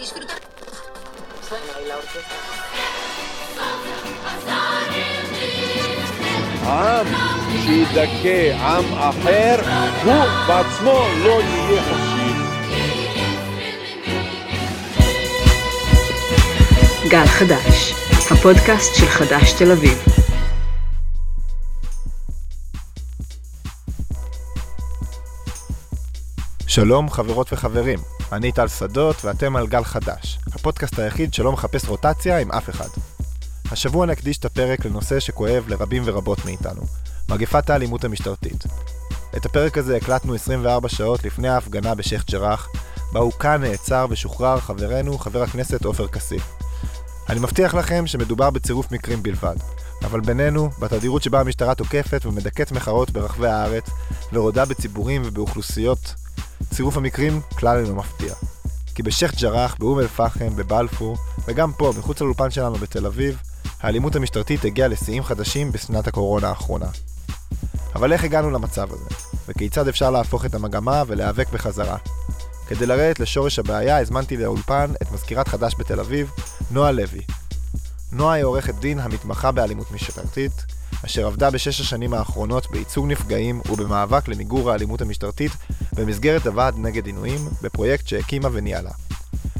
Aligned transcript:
disfrutar. 0.00 0.40
Suena 1.46 1.72
ahí 1.76 1.86
la 1.86 1.96
orquesta. 1.96 2.36
עם 6.66 7.06
שידכא 7.64 8.54
עם 8.54 8.84
אחר, 8.94 9.56
הוא 10.04 10.24
בעצמו 10.48 11.04
לא 11.24 11.40
יהיה 11.42 11.82
חופשי. 11.82 12.32
גל 17.08 17.26
חדש, 17.26 17.92
הפודקאסט 18.30 18.94
של 18.94 19.06
חדש 19.06 19.52
תל 19.52 19.72
אביב. 19.72 20.04
שלום 26.66 27.10
חברות 27.10 27.52
וחברים, 27.52 27.98
אני 28.32 28.52
טל 28.52 28.68
שדות 28.68 29.24
ואתם 29.24 29.56
על 29.56 29.66
גל 29.66 29.84
חדש, 29.84 30.38
הפודקאסט 30.52 30.98
היחיד 30.98 31.34
שלא 31.34 31.52
מחפש 31.52 31.84
רוטציה 31.84 32.38
עם 32.38 32.52
אף 32.52 32.70
אחד. 32.70 32.88
השבוע 33.70 34.06
נקדיש 34.06 34.38
את 34.38 34.44
הפרק 34.44 34.84
לנושא 34.84 35.20
שכואב 35.20 35.64
לרבים 35.68 36.02
ורבות 36.06 36.44
מאיתנו, 36.44 36.82
מגפת 37.28 37.70
האלימות 37.70 38.04
המשטרתית. 38.04 38.64
את 39.36 39.46
הפרק 39.46 39.78
הזה 39.78 39.96
הקלטנו 39.96 40.34
24 40.34 40.88
שעות 40.88 41.24
לפני 41.24 41.48
ההפגנה 41.48 41.94
בשייח' 41.94 42.24
ג'ראח, 42.30 42.68
בה 43.12 43.20
הוא 43.20 43.32
כאן 43.32 43.60
נעצר 43.62 44.06
ושוחרר 44.10 44.60
חברנו 44.60 45.18
חבר 45.18 45.42
הכנסת 45.42 45.84
עופר 45.84 46.06
כסיף. 46.08 46.42
אני 47.28 47.40
מבטיח 47.40 47.74
לכם 47.74 48.06
שמדובר 48.06 48.50
בצירוף 48.50 48.92
מקרים 48.92 49.22
בלבד, 49.22 49.56
אבל 50.02 50.20
בינינו, 50.20 50.70
בתדירות 50.78 51.22
שבה 51.22 51.40
המשטרה 51.40 51.74
תוקפת 51.74 52.26
ומדכאת 52.26 52.72
מחאות 52.72 53.10
ברחבי 53.10 53.48
הארץ, 53.48 53.90
ורודה 54.32 54.64
בציבורים 54.64 55.22
ובאוכלוסיות, 55.24 56.14
צירוף 56.74 56.96
המקרים 56.96 57.40
כלל 57.58 57.78
אינו 57.78 57.94
מפתיע. 57.94 58.34
כי 58.94 59.02
בשייח' 59.02 59.34
ג'ראח, 59.40 59.76
באום 59.78 59.98
אל-פחם, 60.00 60.56
בבלפור, 60.56 61.16
וגם 61.46 61.72
פה, 61.72 61.92
מחוץ 61.98 62.20
לאולפן 62.20 62.50
שלנו 62.50 62.74
בתל 62.74 63.06
אביב, 63.06 63.38
האלימות 63.80 64.16
המשטרתית 64.16 64.64
הגיעה 64.64 64.88
לשיאים 64.88 65.22
חדשים 65.22 65.72
בשנת 65.72 66.06
הקורונה 66.06 66.48
האחרונה. 66.48 66.86
אבל 67.94 68.12
איך 68.12 68.24
הגענו 68.24 68.50
למצב 68.50 68.92
הזה? 68.92 69.04
וכיצד 69.48 69.88
אפשר 69.88 70.10
להפוך 70.10 70.44
את 70.44 70.54
המגמה 70.54 71.02
ולהיאבק 71.06 71.52
בחזרה? 71.52 71.96
כדי 72.68 72.86
לרדת 72.86 73.20
לשורש 73.20 73.58
הבעיה, 73.58 74.00
הזמנתי 74.00 74.36
לאולפן 74.36 74.90
את 75.02 75.12
מזכירת 75.12 75.48
חדש 75.48 75.74
בתל 75.78 76.00
אביב, 76.00 76.30
נועה 76.70 76.92
לוי. 76.92 77.20
נועה 78.12 78.34
היא 78.34 78.44
עורכת 78.44 78.74
דין 78.74 78.98
המתמחה 78.98 79.52
באלימות 79.52 79.90
משטרתית, 79.90 80.52
אשר 81.04 81.26
עבדה 81.26 81.50
בשש 81.50 81.80
השנים 81.80 82.14
האחרונות 82.14 82.70
בייצוג 82.70 83.06
נפגעים 83.06 83.60
ובמאבק 83.70 84.28
למיגור 84.28 84.70
האלימות 84.70 85.00
המשטרתית 85.00 85.52
במסגרת 85.92 86.46
הוועד 86.46 86.74
נגד 86.78 87.06
עינויים, 87.06 87.40
בפרויקט 87.62 88.06
שהקימה 88.06 88.48
וניהלה. 88.52 88.90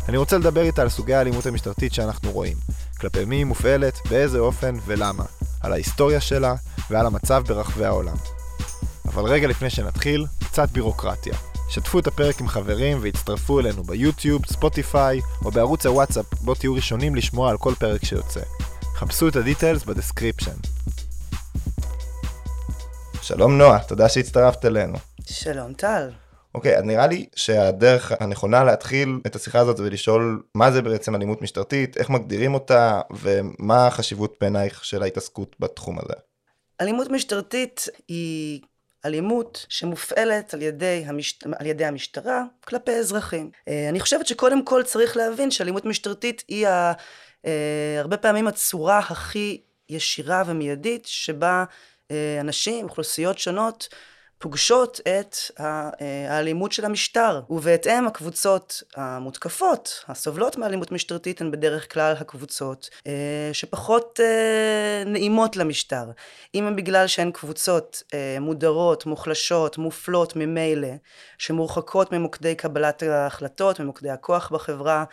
אני 0.09 0.17
רוצה 0.17 0.39
לדבר 0.39 0.63
איתה 0.63 0.83
על 0.83 0.89
סוגי 0.89 1.15
האלימות 1.15 1.47
המשטרתית 1.47 1.95
שאנחנו 1.95 2.33
רואים, 2.33 2.57
כלפי 3.01 3.25
מי 3.25 3.37
היא 3.37 3.45
מופעלת, 3.45 3.99
באיזה 4.11 4.39
אופן 4.39 4.75
ולמה, 4.87 5.25
על 5.61 5.73
ההיסטוריה 5.73 6.21
שלה 6.21 6.55
ועל 6.91 7.07
המצב 7.07 7.43
ברחבי 7.47 7.85
העולם. 7.85 8.17
אבל 9.07 9.25
רגע 9.25 9.49
לפני 9.49 9.71
שנתחיל, 9.71 10.27
קצת 10.45 10.71
בירוקרטיה. 10.71 11.35
שתפו 11.71 11.99
את 11.99 12.07
הפרק 12.07 12.41
עם 12.41 12.49
חברים 12.49 12.99
והצטרפו 13.01 13.61
אלינו 13.61 13.83
ביוטיוב, 13.83 14.47
ספוטיפיי 14.47 15.21
או 15.45 15.51
בערוץ 15.51 15.87
הוואטסאפ 15.87 16.27
בו 16.41 16.55
תהיו 16.55 16.75
ראשונים 16.75 17.15
לשמוע 17.15 17.51
על 17.51 17.59
כל 17.59 17.75
פרק 17.79 18.05
שיוצא. 18.05 18.41
חפשו 18.95 19.29
את 19.29 19.37
ה 19.37 19.43
details 19.43 19.85
ב 19.85 19.90
description. 19.90 20.57
שלום 23.23 23.59
נועה, 23.59 23.79
תודה 23.79 24.09
שהצטרפת 24.09 24.65
אלינו. 24.65 25.10
שלום 25.27 25.73
טל. 25.73 26.11
אוקיי, 26.55 26.77
אז 26.77 26.85
נראה 26.85 27.07
לי 27.07 27.27
שהדרך 27.37 28.13
הנכונה 28.21 28.65
להתחיל 28.65 29.21
את 29.27 29.37
השיחה 29.37 29.59
הזאת 29.59 29.81
היא 29.81 30.02
לשאול 30.02 30.43
מה 30.55 30.71
זה 30.71 30.83
בעצם 30.83 31.15
אלימות 31.15 31.43
משטרתית, 31.43 31.97
איך 31.97 32.11
מגדירים 32.11 32.55
אותה 32.55 33.01
ומה 33.11 33.87
החשיבות 33.87 34.37
בעינייך 34.41 34.85
של 34.85 35.03
ההתעסקות 35.03 35.57
בתחום 35.61 35.99
הזה. 35.99 36.15
אלימות 36.81 37.11
משטרתית 37.11 37.89
היא 38.09 38.61
אלימות 39.05 39.67
שמופעלת 39.69 40.55
על 40.55 40.63
ידי, 40.63 41.03
המשט... 41.07 41.47
על 41.59 41.67
ידי 41.67 41.85
המשטרה 41.85 42.45
כלפי 42.65 42.93
אזרחים. 42.93 43.51
אה, 43.69 43.89
אני 43.89 44.01
חושבת 44.01 44.27
שקודם 44.27 44.65
כל 44.65 44.83
צריך 44.83 45.17
להבין 45.17 45.51
שאלימות 45.51 45.85
משטרתית 45.85 46.45
היא 46.49 46.69
ה... 46.69 46.93
אה, 47.47 47.97
הרבה 47.99 48.17
פעמים 48.17 48.47
הצורה 48.47 48.99
הכי 48.99 49.61
ישירה 49.89 50.43
ומיידית 50.47 51.07
שבה 51.07 51.65
אה, 52.11 52.39
אנשים, 52.41 52.85
אוכלוסיות 52.85 53.39
שונות, 53.39 53.89
פוגשות 54.41 55.01
את 55.01 55.37
האלימות 56.29 56.73
של 56.73 56.85
המשטר, 56.85 57.41
ובהתאם 57.51 58.07
הקבוצות 58.07 58.83
המותקפות, 58.97 60.05
הסובלות 60.09 60.57
מאלימות 60.57 60.93
משטרתית, 60.93 61.41
הן 61.41 61.51
בדרך 61.51 61.93
כלל 61.93 62.15
הקבוצות 62.21 62.91
אה, 63.07 63.51
שפחות 63.53 64.21
אה, 64.23 65.05
נעימות 65.07 65.57
למשטר. 65.57 66.11
אם 66.55 66.67
הם 66.67 66.77
בגלל 66.77 67.07
שהן 67.07 67.31
קבוצות 67.31 68.03
אה, 68.15 68.37
מודרות, 68.41 69.07
מוחלשות, 69.07 69.79
מופלות 69.79 70.37
ממילא, 70.37 70.89
שמורחקות 71.39 72.13
ממוקדי 72.13 72.55
קבלת 72.55 73.03
ההחלטות, 73.03 73.81
ממוקדי 73.81 74.11
הכוח 74.11 74.53
בחברה, 74.53 74.99
אה, 74.99 75.05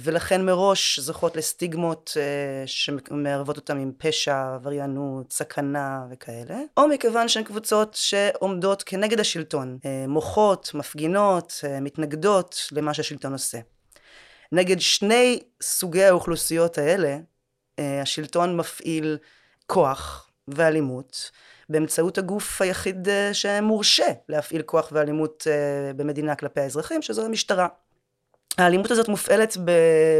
ולכן 0.00 0.44
מראש 0.44 0.98
זוכות 1.00 1.36
לסטיגמות 1.36 2.16
אה, 2.16 2.66
שמערבות 2.66 3.56
אותן 3.56 3.78
עם 3.78 3.92
פשע, 3.98 4.54
עבריינות, 4.54 5.32
סכנה 5.32 6.06
וכאלה, 6.10 6.58
או 6.76 6.88
מכיוון 6.88 7.28
שהן 7.28 7.44
קבוצות 7.44 7.94
שעומדות 7.94 8.82
כנגד 8.82 9.20
השלטון, 9.20 9.78
אה, 9.84 10.04
מוחות, 10.08 10.70
מפגינות, 10.74 11.52
מתנגדות 11.80 12.56
למה 12.72 12.94
שהשלטון 12.94 13.32
עושה. 13.32 13.58
נגד 14.52 14.80
שני 14.80 15.40
סוגי 15.62 16.04
האוכלוסיות 16.04 16.78
האלה, 16.78 17.18
השלטון 17.78 18.56
מפעיל 18.56 19.18
כוח 19.66 20.30
ואלימות 20.48 21.30
באמצעות 21.68 22.18
הגוף 22.18 22.62
היחיד 22.62 23.08
שמורשה 23.32 24.06
להפעיל 24.28 24.62
כוח 24.62 24.88
ואלימות 24.92 25.46
במדינה 25.96 26.34
כלפי 26.34 26.60
האזרחים, 26.60 27.02
שזו 27.02 27.24
המשטרה. 27.26 27.68
האלימות 28.58 28.90
הזאת 28.90 29.08
מופעלת 29.08 29.56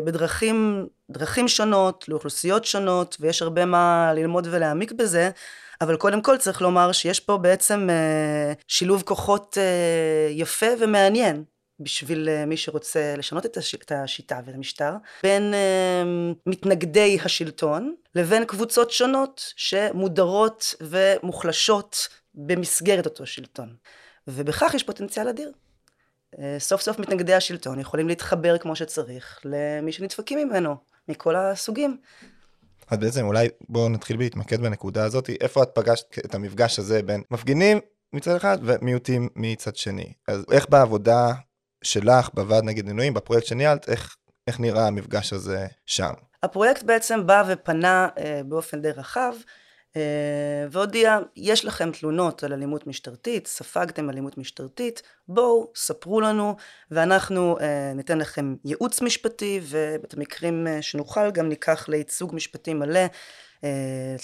בדרכים 0.05 0.87
דרכים 1.11 1.49
שונות, 1.49 2.09
לאוכלוסיות 2.09 2.65
שונות, 2.65 3.17
ויש 3.21 3.43
הרבה 3.43 3.65
מה 3.65 4.13
ללמוד 4.15 4.49
ולהעמיק 4.51 4.93
בזה, 4.93 5.31
אבל 5.81 5.97
קודם 5.97 6.23
כל 6.23 6.37
צריך 6.37 6.63
לומר 6.63 6.93
שיש 6.93 7.21
פה 7.21 7.37
בעצם 7.37 7.91
אה, 7.91 8.53
שילוב 8.69 9.03
כוחות 9.03 9.59
אה, 9.61 10.31
יפה 10.31 10.67
ומעניין. 10.81 11.45
בשביל 11.81 12.29
אה, 12.29 12.47
מי 12.47 12.57
שרוצה 12.57 13.15
לשנות 13.19 13.47
את, 13.47 13.57
הש... 13.57 13.75
את 13.75 13.93
השיטה 13.93 14.41
ואת 14.45 14.55
המשטר, 14.55 14.93
בין 15.23 15.55
אה, 15.55 16.03
מתנגדי 16.47 17.19
השלטון 17.25 17.95
לבין 18.15 18.45
קבוצות 18.45 18.91
שונות 18.91 19.53
שמודרות 19.57 20.75
ומוחלשות 20.81 22.09
במסגרת 22.35 23.07
אותו 23.07 23.27
שלטון. 23.27 23.75
ובכך 24.29 24.75
יש 24.75 24.83
פוטנציאל 24.83 25.29
אדיר. 25.29 25.53
אה, 26.39 26.57
סוף 26.59 26.81
סוף 26.81 26.99
מתנגדי 26.99 27.35
השלטון 27.35 27.81
יכולים 27.81 28.09
להתחבר 28.09 28.59
כמו 28.59 28.77
שצריך 28.77 29.41
למי 29.45 29.93
שנדפקים 29.93 30.39
ממנו, 30.39 30.77
מכל 31.09 31.37
הסוגים. 31.37 31.97
אז 32.91 32.99
בעצם 32.99 33.27
אולי 33.27 33.49
בואו 33.69 33.89
נתחיל 33.89 34.19
להתמקד 34.19 34.61
בנקודה 34.61 35.05
הזאת, 35.05 35.31
איפה 35.41 35.63
את 35.63 35.69
פגשת 35.75 36.19
את 36.19 36.35
המפגש 36.35 36.79
הזה 36.79 37.03
בין 37.03 37.23
מפגינים 37.31 37.81
מצד 38.13 38.37
אחד 38.37 38.59
ומיעוטים 38.63 39.29
מצד 39.37 39.77
שני. 39.77 40.13
אז 40.29 40.45
איך 40.53 40.69
בעבודה 40.69 41.33
שלך 41.83 42.31
בוועד 42.35 42.65
נגד 42.65 42.87
עינויים, 42.87 43.15
בפרויקט 43.15 43.47
שניהלת, 43.47 43.89
איך, 43.89 44.17
איך 44.47 44.61
נראה 44.61 44.87
המפגש 44.87 45.33
הזה 45.33 45.67
שם? 45.87 46.13
הפרויקט 46.43 46.83
בעצם 46.83 47.27
בא 47.27 47.45
ופנה 47.49 48.09
אה, 48.19 48.41
באופן 48.45 48.83
די 48.83 48.91
רחב 48.91 49.33
והודיע, 50.71 51.19
יש 51.37 51.65
לכם 51.65 51.91
תלונות 51.93 52.45
על 52.45 52.53
אלימות 52.53 52.87
משטרתית, 52.87 53.47
ספגתם 53.47 54.11
אלימות 54.11 54.39
משטרתית, 54.39 55.03
בואו, 55.29 55.73
ספרו 55.75 56.21
לנו, 56.21 56.57
ואנחנו 56.91 57.59
אה, 57.61 57.93
ניתן 57.95 58.19
לכם 58.19 58.55
ייעוץ 58.65 59.03
משפטי, 59.03 59.61
ובמקרים 59.63 60.67
אה, 60.67 60.83
שנוכל 60.83 61.31
גם 61.31 61.49
ניקח 61.49 61.89
לייצוג 61.89 62.35
משפטי 62.35 62.75
מלא. 62.75 63.01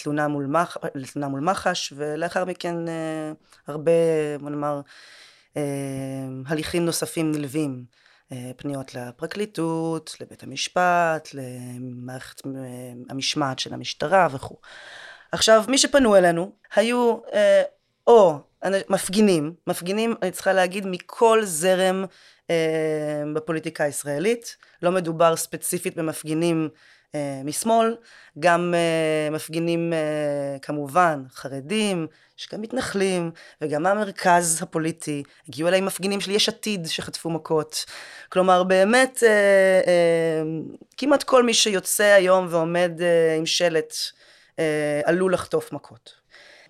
תלונה 0.03 0.29
מול, 0.29 0.47
מח... 0.47 0.77
תלונה 1.13 1.29
מול 1.29 1.41
מח"ש, 1.41 1.93
ולאחר 1.97 2.45
מכן 2.45 2.75
הרבה, 3.67 3.93
בוא 4.41 4.51
נאמר, 4.51 4.81
הליכים 6.47 6.85
נוספים 6.85 7.33
נלווים. 7.33 7.85
פניות 8.57 8.95
לפרקליטות, 8.95 10.17
לבית 10.21 10.43
המשפט, 10.43 11.29
למערכת 11.35 12.43
המשמעת 13.11 13.59
של 13.59 13.75
המשטרה 13.75 14.29
וכו'. 14.31 14.57
עכשיו, 15.37 15.65
מי 15.69 15.79
שפנו 15.79 16.17
אלינו 16.17 16.53
היו 16.75 17.17
אה, 17.35 17.63
או 18.07 18.39
מפגינים, 18.89 19.55
מפגינים, 19.67 20.15
אני 20.23 20.31
צריכה 20.31 20.53
להגיד, 20.53 20.87
מכל 20.87 21.45
זרם 21.45 22.05
אה, 22.51 23.23
בפוליטיקה 23.35 23.85
הישראלית. 23.85 24.57
לא 24.83 24.93
מדובר 24.93 25.37
ספציפית 25.37 25.97
במפגינים 25.97 26.69
אה, 27.15 27.41
משמאל, 27.45 27.97
גם 28.39 28.75
אה, 28.77 29.31
מפגינים 29.31 29.93
אה, 29.93 30.59
כמובן 30.63 31.23
חרדים, 31.35 32.07
יש 32.39 32.49
גם 32.53 32.63
מתנחלים, 32.63 33.31
וגם 33.61 33.83
מהמרכז 33.83 34.63
הפוליטי. 34.63 35.23
הגיעו 35.49 35.69
אליי 35.69 35.81
מפגינים 35.81 36.21
של 36.21 36.31
יש 36.31 36.49
עתיד 36.49 36.87
שחטפו 36.87 37.31
מכות. 37.31 37.85
כלומר, 38.29 38.63
באמת, 38.63 39.23
אה, 39.23 39.31
אה, 39.87 40.43
כמעט 40.97 41.23
כל 41.23 41.43
מי 41.43 41.55
שיוצא 41.55 42.05
היום 42.05 42.47
ועומד 42.51 42.93
אה, 43.01 43.37
עם 43.37 43.47
שלט 43.47 43.95
אה, 44.59 45.01
עלול 45.05 45.35
לחטוף 45.35 45.73
מכות. 45.73 46.15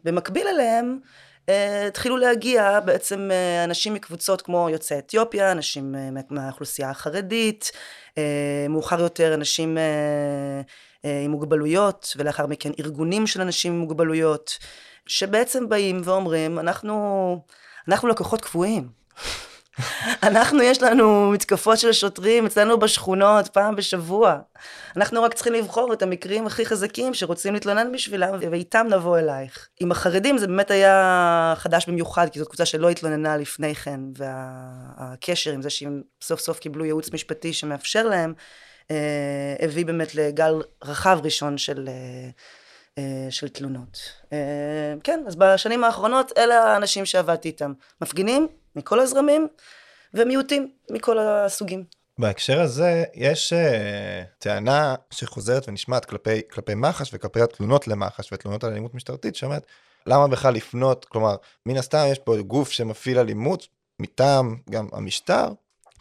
במקביל 0.05 0.49
אליהם, 0.49 0.99
אה, 1.49 1.87
התחילו 1.87 2.17
להגיע 2.17 2.81
בעצם 2.81 3.29
אה, 3.33 3.65
אנשים 3.65 3.95
מקבוצות 3.95 4.43
כמו 4.43 4.69
יוצאי 4.71 4.99
אתיופיה, 4.99 5.53
אנשים 5.53 5.95
אה, 5.95 6.09
מהאוכלוסייה 6.31 6.91
החרדית, 6.91 7.73
מאוחר 8.69 9.01
יותר 9.01 9.35
אנשים 9.35 9.79
עם 11.05 11.31
מוגבלויות, 11.31 12.15
ולאחר 12.17 12.47
מכן 12.47 12.71
ארגונים 12.81 13.27
של 13.27 13.41
אנשים 13.41 13.73
עם 13.73 13.79
מוגבלויות, 13.79 14.59
שבעצם 15.07 15.69
באים 15.69 16.01
ואומרים, 16.05 16.59
אנחנו, 16.59 17.43
אנחנו 17.89 18.09
לקוחות 18.09 18.41
קבועים. 18.41 18.89
אנחנו, 20.23 20.63
יש 20.63 20.83
לנו 20.83 21.31
מתקפות 21.31 21.79
של 21.79 21.93
שוטרים 21.93 22.47
אצלנו 22.47 22.79
בשכונות 22.79 23.49
פעם 23.49 23.77
בשבוע. 23.77 24.39
אנחנו 24.97 25.23
רק 25.23 25.35
צריכים 25.35 25.53
לבחור 25.53 25.93
את 25.93 26.03
המקרים 26.03 26.47
הכי 26.47 26.67
חזקים 26.67 27.15
שרוצים 27.15 27.55
להתלונן 27.55 27.93
בשבילם, 27.93 28.35
ואיתם 28.51 28.87
נבוא 28.91 29.19
אלייך. 29.19 29.69
עם 29.81 29.93
החרדים 29.93 30.39
זה 30.39 30.47
באמת 30.47 30.71
היה 30.71 31.55
חדש 31.57 31.89
במיוחד, 31.89 32.29
כי 32.33 32.39
זאת 32.39 32.49
קבוצה 32.49 32.67
שלא 32.67 32.91
התלוננה 32.91 33.37
לפני 33.37 33.75
כן, 33.75 34.01
והקשר 34.17 35.53
עם 35.53 35.63
זה 35.63 35.71
שהם 35.71 36.03
סוף 36.23 36.41
סוף 36.41 36.59
קיבלו 36.59 36.85
ייעוץ 36.85 37.13
משפטי 37.13 37.53
שמאפשר 37.53 38.03
להם, 38.03 38.35
אה, 38.91 39.55
הביא 39.61 39.87
באמת 39.87 40.15
לגל 40.15 40.63
רחב 40.85 41.21
ראשון 41.25 41.59
של... 41.59 41.89
אה, 41.89 42.29
אה, 42.99 43.31
של 43.31 43.49
תלונות. 43.49 43.99
כן, 45.05 45.25
אז 45.27 45.37
בשנים 45.37 45.85
האחרונות 45.85 46.33
אלה 46.39 46.65
האנשים 46.65 47.07
שעבדתי 47.07 47.49
איתם. 47.49 47.73
מפגינים, 48.01 48.49
מכל 48.77 49.01
הזרמים, 49.01 49.49
ומיעוטים 50.15 50.71
מכל 50.91 51.19
הסוגים. 51.19 51.85
בהקשר 52.19 52.61
הזה, 52.61 53.05
יש 53.15 53.53
uh, 53.53 53.57
טענה 54.39 54.95
שחוזרת 55.11 55.69
ונשמעת 55.69 56.05
כלפי, 56.05 56.41
כלפי 56.51 56.75
מח"ש 56.75 57.11
וכלפי 57.15 57.41
התלונות 57.41 57.89
למח"ש 57.89 58.33
ותלונות 58.33 58.65
על 58.65 58.71
אלימות 58.71 58.95
משטרתית, 58.95 59.37
שאומרת, 59.37 59.67
למה 60.07 60.29
בכלל 60.29 60.55
לפנות, 60.55 61.05
כלומר, 61.05 61.37
מן 61.67 61.77
הסתם 61.77 62.05
יש 62.11 62.19
פה 62.19 62.37
גוף 62.37 62.71
שמפעיל 62.71 63.19
אלימות 63.19 63.67
מטעם 63.99 64.57
גם 64.71 64.89
המשטר, 64.93 65.49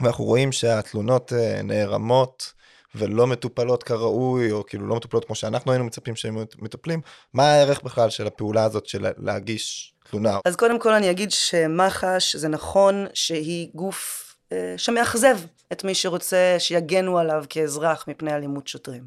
ואנחנו 0.01 0.23
רואים 0.23 0.51
שהתלונות 0.51 1.31
uh, 1.31 1.63
נערמות 1.63 2.53
ולא 2.95 3.27
מטופלות 3.27 3.83
כראוי, 3.83 4.51
או 4.51 4.65
כאילו 4.65 4.87
לא 4.87 4.95
מטופלות 4.95 5.25
כמו 5.25 5.35
שאנחנו 5.35 5.71
היינו 5.71 5.85
מצפים 5.85 6.15
שהם 6.15 6.37
מטפלים, 6.59 7.01
מה 7.33 7.43
הערך 7.43 7.83
בכלל 7.83 8.09
של 8.09 8.27
הפעולה 8.27 8.63
הזאת 8.63 8.85
של 8.85 9.05
להגיש 9.17 9.94
תלונה. 10.09 10.39
אז 10.45 10.55
קודם 10.55 10.79
כל 10.79 10.93
אני 10.93 11.11
אגיד 11.11 11.31
שמח"ש 11.31 12.35
זה 12.35 12.47
נכון 12.47 13.05
שהיא 13.13 13.69
גוף 13.75 14.25
אה, 14.51 14.73
שמאכזב 14.77 15.37
את 15.71 15.83
מי 15.83 15.95
שרוצה 15.95 16.55
שיגנו 16.59 17.19
עליו 17.19 17.45
כאזרח 17.49 18.05
מפני 18.07 18.33
אלימות 18.33 18.67
שוטרים. 18.67 19.03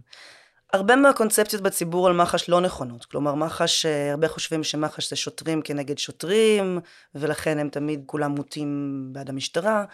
הרבה 0.73 0.97
מהקונספציות 0.97 1.63
בציבור 1.63 2.07
על 2.07 2.13
מח"ש 2.15 2.49
לא 2.49 2.61
נכונות. 2.61 3.05
כלומר, 3.05 3.35
מח"ש, 3.35 3.87
אה, 3.87 4.11
הרבה 4.11 4.29
חושבים 4.29 4.65
שמח"ש 4.65 5.11
זה 5.11 5.17
שוטרים 5.17 5.63
כנגד 5.63 5.99
שוטרים, 5.99 6.81
ולכן 7.15 7.59
הם 7.59 7.69
תמיד 7.69 8.03
כולם 8.07 8.31
מוטים 8.31 9.01
בעד 9.13 9.29
המשטרה. 9.29 9.85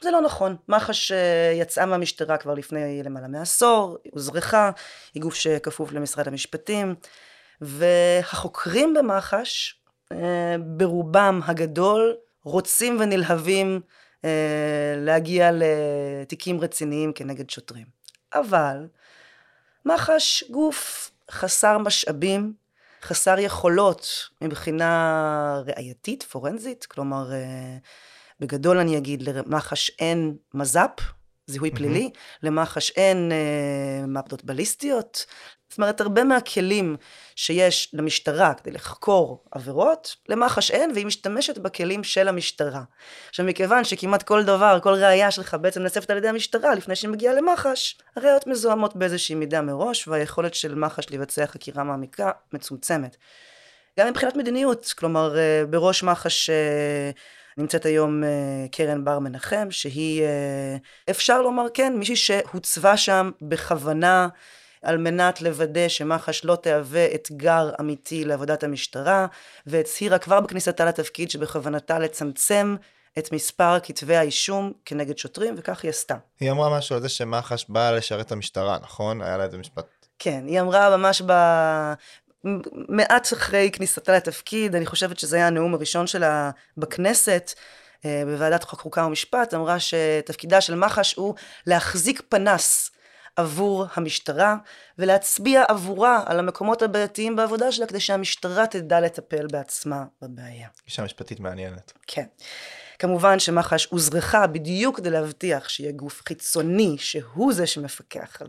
זה 0.00 0.10
לא 0.10 0.20
נכון. 0.20 0.56
מח"ש 0.68 1.12
אה, 1.12 1.52
יצאה 1.54 1.86
מהמשטרה 1.86 2.36
כבר 2.36 2.54
לפני 2.54 3.02
למעלה 3.02 3.28
מעשור, 3.28 3.98
הוזרחה, 4.12 4.70
היא 5.14 5.22
גוף 5.22 5.34
שכפוף 5.34 5.92
למשרד 5.92 6.28
המשפטים, 6.28 6.94
והחוקרים 7.60 8.94
במח"ש 8.94 9.79
ברובם 10.58 11.40
הגדול 11.44 12.16
רוצים 12.44 12.96
ונלהבים 13.00 13.80
אה, 14.24 14.94
להגיע 14.96 15.50
לתיקים 15.52 16.60
רציניים 16.60 17.12
כנגד 17.12 17.50
שוטרים. 17.50 17.86
אבל 18.34 18.86
מח"ש 19.84 20.44
גוף 20.50 21.10
חסר 21.30 21.78
משאבים, 21.78 22.52
חסר 23.02 23.38
יכולות 23.38 24.28
מבחינה 24.40 25.62
ראייתית, 25.66 26.22
פורנזית, 26.22 26.86
כלומר, 26.86 27.32
אה, 27.32 27.76
בגדול 28.40 28.78
אני 28.78 28.98
אגיד, 28.98 29.22
למח"ש 29.22 29.90
אין 29.98 30.36
מז"פ, 30.54 31.00
זיהוי 31.50 31.70
פלילי. 31.70 32.10
למח"ש 32.42 32.90
אין 32.90 33.32
אה, 33.32 34.06
מעבדות 34.06 34.44
בליסטיות, 34.44 35.26
זאת 35.70 35.78
אומרת, 35.78 36.00
הרבה 36.00 36.24
מהכלים 36.24 36.96
שיש 37.36 37.90
למשטרה 37.92 38.54
כדי 38.54 38.70
לחקור 38.70 39.44
עבירות, 39.50 40.16
למח"ש 40.28 40.70
אין, 40.70 40.90
והיא 40.94 41.06
משתמשת 41.06 41.58
בכלים 41.58 42.04
של 42.04 42.28
המשטרה. 42.28 42.82
עכשיו, 43.28 43.46
מכיוון 43.46 43.84
שכמעט 43.84 44.22
כל 44.22 44.44
דבר, 44.44 44.78
כל 44.82 44.94
ראייה 44.94 45.30
שלך 45.30 45.56
בעצם 45.60 45.82
נאספת 45.82 46.10
על 46.10 46.16
ידי 46.16 46.28
המשטרה 46.28 46.74
לפני 46.74 46.96
שהיא 46.96 47.10
מגיעה 47.10 47.34
למח"ש, 47.34 47.98
הראיות 48.16 48.46
מזוהמות 48.46 48.96
באיזושהי 48.96 49.34
מידה 49.34 49.62
מראש, 49.62 50.08
והיכולת 50.08 50.54
של 50.54 50.74
מח"ש 50.74 51.10
לבצע 51.10 51.46
חקירה 51.46 51.84
מעמיקה 51.84 52.30
מצומצמת. 52.52 53.16
גם 54.00 54.08
מבחינת 54.08 54.36
מדיניות, 54.36 54.94
כלומר, 54.98 55.38
אה, 55.38 55.62
בראש 55.70 56.02
מח"ש 56.02 56.50
אה, 56.50 57.10
נמצאת 57.56 57.86
היום 57.86 58.24
אה, 58.24 58.28
קרן 58.72 59.04
בר 59.04 59.18
מנחם, 59.18 59.70
שהיא, 59.70 60.22
אפשר 61.10 61.42
לומר 61.42 61.66
כן, 61.74 61.92
מישהי 61.96 62.16
שהוצבה 62.16 62.96
שם 62.96 63.30
בכוונה 63.42 64.28
על 64.82 64.98
מנת 64.98 65.42
לוודא 65.42 65.88
שמח"ש 65.88 66.44
לא 66.44 66.56
תהווה 66.56 67.06
אתגר 67.14 67.70
אמיתי 67.80 68.24
לעבודת 68.24 68.64
המשטרה, 68.64 69.26
והצהירה 69.66 70.18
כבר 70.18 70.40
בכניסתה 70.40 70.84
לתפקיד 70.84 71.30
שבכוונתה 71.30 71.98
לצמצם 71.98 72.76
את 73.18 73.32
מספר 73.32 73.80
כתבי 73.82 74.16
האישום 74.16 74.72
כנגד 74.84 75.18
שוטרים, 75.18 75.54
וכך 75.58 75.82
היא 75.82 75.88
עשתה. 75.88 76.14
היא 76.40 76.50
אמרה 76.50 76.78
משהו 76.78 76.96
על 76.96 77.02
זה 77.02 77.08
שמח"ש 77.08 77.66
באה 77.68 77.92
לשרת 77.92 78.26
את 78.26 78.32
המשטרה, 78.32 78.78
נכון? 78.82 79.22
היה 79.22 79.36
לה 79.36 79.44
איזה 79.44 79.58
משפט. 79.58 79.86
כן, 80.18 80.44
היא 80.46 80.60
אמרה 80.60 80.96
ממש 80.96 81.22
ב... 81.26 81.32
מעט 82.88 83.32
אחרי 83.32 83.70
כניסתה 83.72 84.16
לתפקיד, 84.16 84.74
אני 84.74 84.86
חושבת 84.86 85.18
שזה 85.18 85.36
היה 85.36 85.46
הנאום 85.46 85.74
הראשון 85.74 86.06
שלה 86.06 86.50
בכנסת, 86.76 87.52
אה, 88.04 88.22
בוועדת 88.26 88.64
חוק 88.64 88.80
חוקה 88.80 89.04
ומשפט, 89.04 89.54
אמרה 89.54 89.76
שתפקידה 89.80 90.60
של 90.60 90.74
מח"ש 90.74 91.14
הוא 91.14 91.34
להחזיק 91.66 92.22
פנס 92.28 92.90
עבור 93.36 93.86
המשטרה, 93.94 94.56
ולהצביע 94.98 95.64
עבורה 95.68 96.22
על 96.26 96.38
המקומות 96.38 96.82
הבעייתיים 96.82 97.36
בעבודה 97.36 97.72
שלה, 97.72 97.86
כדי 97.86 98.00
שהמשטרה 98.00 98.66
תדע 98.66 99.00
לטפל 99.00 99.46
בעצמה 99.46 100.04
בבעיה. 100.22 100.68
גישה 100.84 101.02
משפטית 101.02 101.40
מעניינת. 101.40 101.92
כן. 102.06 102.24
כמובן 102.98 103.38
שמח"ש 103.38 103.86
הוזרחה 103.86 104.46
בדיוק 104.46 104.96
כדי 104.96 105.10
להבטיח 105.10 105.68
שיהיה 105.68 105.92
גוף 105.92 106.22
חיצוני, 106.28 106.96
שהוא 106.98 107.52
זה 107.52 107.66
שמפקח 107.66 108.42
על 108.42 108.48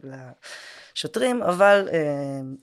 השוטרים, 0.95 1.43
אבל 1.43 1.89
אה, 1.93 1.99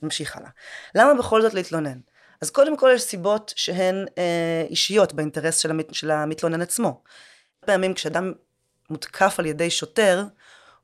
נמשיך 0.03 0.37
הלאה. 0.37 0.51
למה 0.95 1.15
בכל 1.15 1.43
זאת 1.43 1.55
להתלונן? 1.55 1.99
אז 2.41 2.51
קודם 2.51 2.77
כל 2.77 2.91
יש 2.95 3.03
סיבות 3.03 3.53
שהן 3.57 4.07
אה, 4.19 4.67
אישיות 4.71 5.13
באינטרס 5.13 5.59
של, 5.59 5.71
המת, 5.71 5.95
של 5.95 6.11
המתלונן 6.11 6.63
עצמו. 6.63 7.03
פעמים 7.61 7.95
כשאדם 7.95 8.33
מותקף 8.91 9.35
על 9.39 9.47
ידי 9.47 9.71
שוטר, 9.71 10.25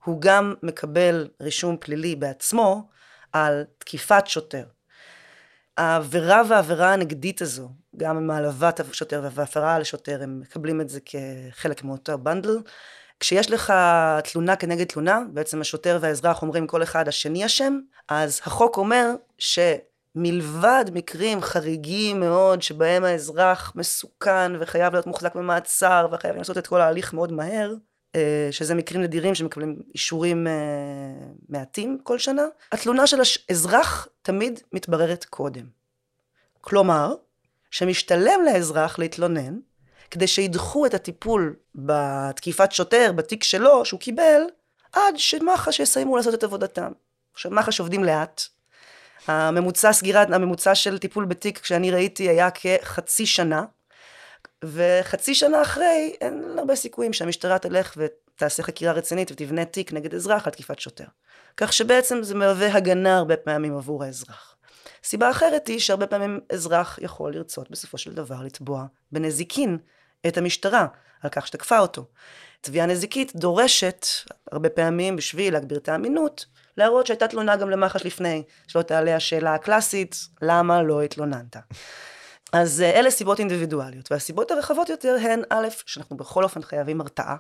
הוא 0.04 0.20
גם 0.20 0.54
מקבל 0.62 1.28
רישום 1.40 1.76
פלילי 1.80 2.16
בעצמו 2.16 2.88
על 3.32 3.64
תקיפת 3.78 4.26
שוטר. 4.26 4.64
העבירה 5.76 6.42
והעבירה 6.48 6.92
הנגדית 6.92 7.42
הזו, 7.42 7.68
גם 7.96 8.16
עם 8.16 8.30
העלבת 8.30 8.80
השוטר 8.80 9.28
והפרה 9.32 9.74
על 9.74 9.82
השוטר, 9.82 10.22
הם 10.22 10.40
מקבלים 10.40 10.80
את 10.80 10.88
זה 10.88 11.00
כחלק 11.04 11.84
מאותו 11.84 12.18
בנדל. 12.18 12.58
כשיש 13.20 13.50
לך 13.50 13.72
תלונה 14.24 14.56
כנגד 14.56 14.86
תלונה, 14.86 15.20
בעצם 15.32 15.60
השוטר 15.60 15.98
והאזרח 16.00 16.42
אומרים 16.42 16.66
כל 16.66 16.82
אחד 16.82 17.08
השני 17.08 17.46
אשם, 17.46 17.78
אז 18.08 18.40
החוק 18.44 18.76
אומר 18.76 19.10
שמלבד 19.38 20.84
מקרים 20.92 21.40
חריגים 21.40 22.20
מאוד 22.20 22.62
שבהם 22.62 23.04
האזרח 23.04 23.72
מסוכן 23.76 24.52
וחייב 24.60 24.92
להיות 24.92 25.06
מוחזק 25.06 25.34
במעצר 25.34 26.08
וחייב 26.12 26.36
לעשות 26.36 26.58
את 26.58 26.66
כל 26.66 26.80
ההליך 26.80 27.14
מאוד 27.14 27.32
מהר, 27.32 27.74
אה, 28.16 28.48
שזה 28.50 28.74
מקרים 28.74 29.02
נדירים 29.02 29.34
שמקבלים 29.34 29.78
אישורים 29.94 30.46
אה, 30.46 30.52
מעטים 31.48 31.98
כל 32.02 32.18
שנה, 32.18 32.42
התלונה 32.72 33.06
של 33.06 33.20
האזרח 33.48 34.08
תמיד 34.22 34.60
מתבררת 34.72 35.24
קודם. 35.24 35.64
כלומר, 36.60 37.14
שמשתלם 37.70 38.40
לאזרח 38.44 38.98
להתלונן, 38.98 39.58
כדי 40.10 40.26
שידחו 40.26 40.86
את 40.86 40.94
הטיפול 40.94 41.56
בתקיפת 41.74 42.72
שוטר, 42.72 43.12
בתיק 43.12 43.44
שלו, 43.44 43.84
שהוא 43.84 44.00
קיבל, 44.00 44.42
עד 44.92 45.14
שמח"ש 45.16 45.80
יסיימו 45.80 46.16
לעשות 46.16 46.34
את 46.34 46.44
עבודתם. 46.44 46.92
עכשיו, 47.34 47.50
מח"ש 47.50 47.80
עובדים 47.80 48.04
לאט. 48.04 48.42
הממוצע 49.26 49.92
סגירת, 49.92 50.30
הממוצע 50.30 50.74
של 50.74 50.98
טיפול 50.98 51.24
בתיק, 51.24 51.58
כשאני 51.58 51.90
ראיתי, 51.90 52.28
היה 52.28 52.48
כחצי 52.50 53.26
שנה. 53.26 53.64
וחצי 54.64 55.34
שנה 55.34 55.62
אחרי, 55.62 56.16
אין 56.20 56.58
הרבה 56.58 56.76
סיכויים 56.76 57.12
שהמשטרה 57.12 57.58
תלך 57.58 57.96
תעשה 58.36 58.62
חקירה 58.62 58.92
רצינית 58.92 59.30
ותבנה 59.30 59.64
תיק 59.64 59.92
נגד 59.92 60.14
אזרח 60.14 60.46
על 60.46 60.52
תקיפת 60.52 60.78
שוטר. 60.78 61.04
כך 61.56 61.72
שבעצם 61.72 62.22
זה 62.22 62.34
מהווה 62.34 62.74
הגנה 62.74 63.16
הרבה 63.16 63.36
פעמים 63.36 63.76
עבור 63.76 64.04
האזרח. 64.04 64.56
סיבה 65.04 65.30
אחרת 65.30 65.66
היא 65.66 65.78
שהרבה 65.78 66.06
פעמים 66.06 66.40
אזרח 66.52 66.98
יכול 67.02 67.34
לרצות 67.34 67.70
בסופו 67.70 67.98
של 67.98 68.14
דבר 68.14 68.42
לתבוע 68.42 68.84
בנזיקין 69.12 69.78
את 70.26 70.38
המשטרה 70.38 70.86
על 71.22 71.30
כך 71.30 71.46
שתקפה 71.46 71.78
אותו. 71.78 72.04
תביעה 72.60 72.86
נזיקית 72.86 73.36
דורשת, 73.36 74.06
הרבה 74.52 74.68
פעמים 74.68 75.16
בשביל 75.16 75.52
להגביר 75.52 75.78
את 75.78 75.88
האמינות, 75.88 76.46
להראות 76.76 77.06
שהייתה 77.06 77.28
תלונה 77.28 77.56
גם 77.56 77.70
למח"ש 77.70 78.06
לפני, 78.06 78.42
שלא 78.66 78.82
תעלה 78.82 79.16
השאלה 79.16 79.54
הקלאסית, 79.54 80.16
למה 80.42 80.82
לא 80.82 81.02
התלוננת? 81.02 81.56
אז 82.52 82.80
אה, 82.80 82.90
אלה 82.90 83.10
סיבות 83.10 83.38
אינדיבידואליות, 83.38 84.12
והסיבות 84.12 84.50
הרחבות 84.50 84.88
יותר 84.88 85.16
הן, 85.22 85.42
א', 85.50 85.68
שאנחנו 85.86 86.16
בכל 86.16 86.44
אופן 86.44 86.62
חייבים 86.62 87.00
הרתעה. 87.00 87.36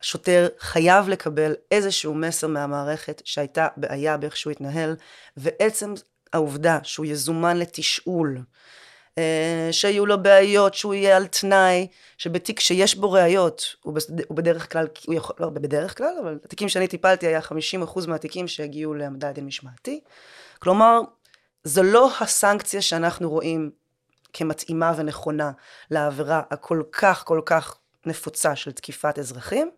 השוטר 0.00 0.48
חייב 0.58 1.08
לקבל 1.08 1.54
איזשהו 1.70 2.14
מסר 2.14 2.46
מהמערכת 2.46 3.22
שהייתה 3.24 3.68
בעיה 3.76 4.16
באיך 4.16 4.36
שהוא 4.36 4.50
התנהל, 4.50 4.96
ועצם 5.36 5.94
העובדה 6.32 6.78
שהוא 6.82 7.06
יזומן 7.06 7.56
לתשאול, 7.56 8.38
אה, 9.18 9.68
שיהיו 9.72 10.06
לו 10.06 10.22
בעיות, 10.22 10.74
שהוא 10.74 10.94
יהיה 10.94 11.16
על 11.16 11.26
תנאי, 11.26 11.86
שבתיק 12.18 12.60
שיש 12.60 12.94
בו 12.94 13.12
ראיות, 13.12 13.76
הוא 13.82 13.94
בדרך 14.30 14.72
כלל, 14.72 14.86
הוא 15.06 15.14
יכול, 15.14 15.36
לא 15.40 15.50
בדרך 15.50 15.98
כלל, 15.98 16.14
אבל 16.22 16.38
התיקים 16.44 16.68
שאני 16.68 16.88
טיפלתי 16.88 17.26
היה 17.26 17.40
50% 17.40 18.06
מהתיקים 18.08 18.48
שהגיעו 18.48 18.94
להעמדה 18.94 19.30
לדין 19.30 19.46
משמעתי. 19.46 20.00
כלומר, 20.58 21.00
זו 21.64 21.82
לא 21.82 22.10
הסנקציה 22.20 22.82
שאנחנו 22.82 23.30
רואים 23.30 23.70
כמתאימה 24.32 24.92
ונכונה 24.96 25.52
לעבירה 25.90 26.42
הכל 26.50 26.82
כך 26.92 27.24
כל 27.26 27.40
כך 27.46 27.76
נפוצה 28.06 28.56
של 28.56 28.72
תקיפת 28.72 29.18
אזרחים, 29.18 29.70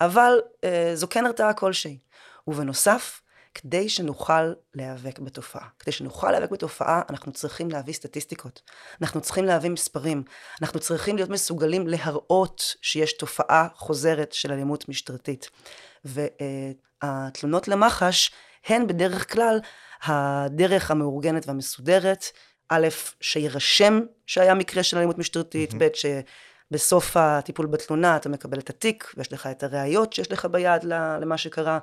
אבל 0.00 0.40
אה, 0.64 0.92
זו 0.94 1.06
כן 1.10 1.26
הרתעה 1.26 1.52
כלשהי. 1.52 1.98
ובנוסף, 2.46 3.20
כדי 3.54 3.88
שנוכל 3.88 4.52
להיאבק 4.74 5.18
בתופעה. 5.18 5.68
כדי 5.78 5.92
שנוכל 5.92 6.30
להיאבק 6.30 6.50
בתופעה, 6.50 7.02
אנחנו 7.10 7.32
צריכים 7.32 7.70
להביא 7.70 7.94
סטטיסטיקות. 7.94 8.62
אנחנו 9.02 9.20
צריכים 9.20 9.44
להביא 9.44 9.70
מספרים. 9.70 10.22
אנחנו 10.62 10.80
צריכים 10.80 11.16
להיות 11.16 11.30
מסוגלים 11.30 11.88
להראות 11.88 12.74
שיש 12.82 13.12
תופעה 13.12 13.68
חוזרת 13.74 14.32
של 14.32 14.52
אלימות 14.52 14.88
משטרתית. 14.88 15.50
והתלונות 16.04 17.68
למח"ש 17.68 18.30
הן 18.66 18.86
בדרך 18.86 19.32
כלל 19.32 19.60
הדרך 20.02 20.90
המאורגנת 20.90 21.46
והמסודרת, 21.46 22.24
א', 22.68 22.88
שיירשם 23.20 24.00
שהיה 24.26 24.54
מקרה 24.54 24.82
של 24.82 24.96
אלימות 24.96 25.18
משטרתית, 25.18 25.74
ב', 25.78 25.88
שבסוף 25.94 27.16
הטיפול 27.16 27.66
בתלונה 27.66 28.16
אתה 28.16 28.28
מקבל 28.28 28.58
את 28.58 28.70
התיק 28.70 29.12
ויש 29.16 29.32
לך 29.32 29.46
את 29.46 29.62
הראיות 29.62 30.12
שיש 30.12 30.32
לך 30.32 30.44
ביד 30.44 30.84
למה 30.84 31.38
שקרה. 31.38 31.78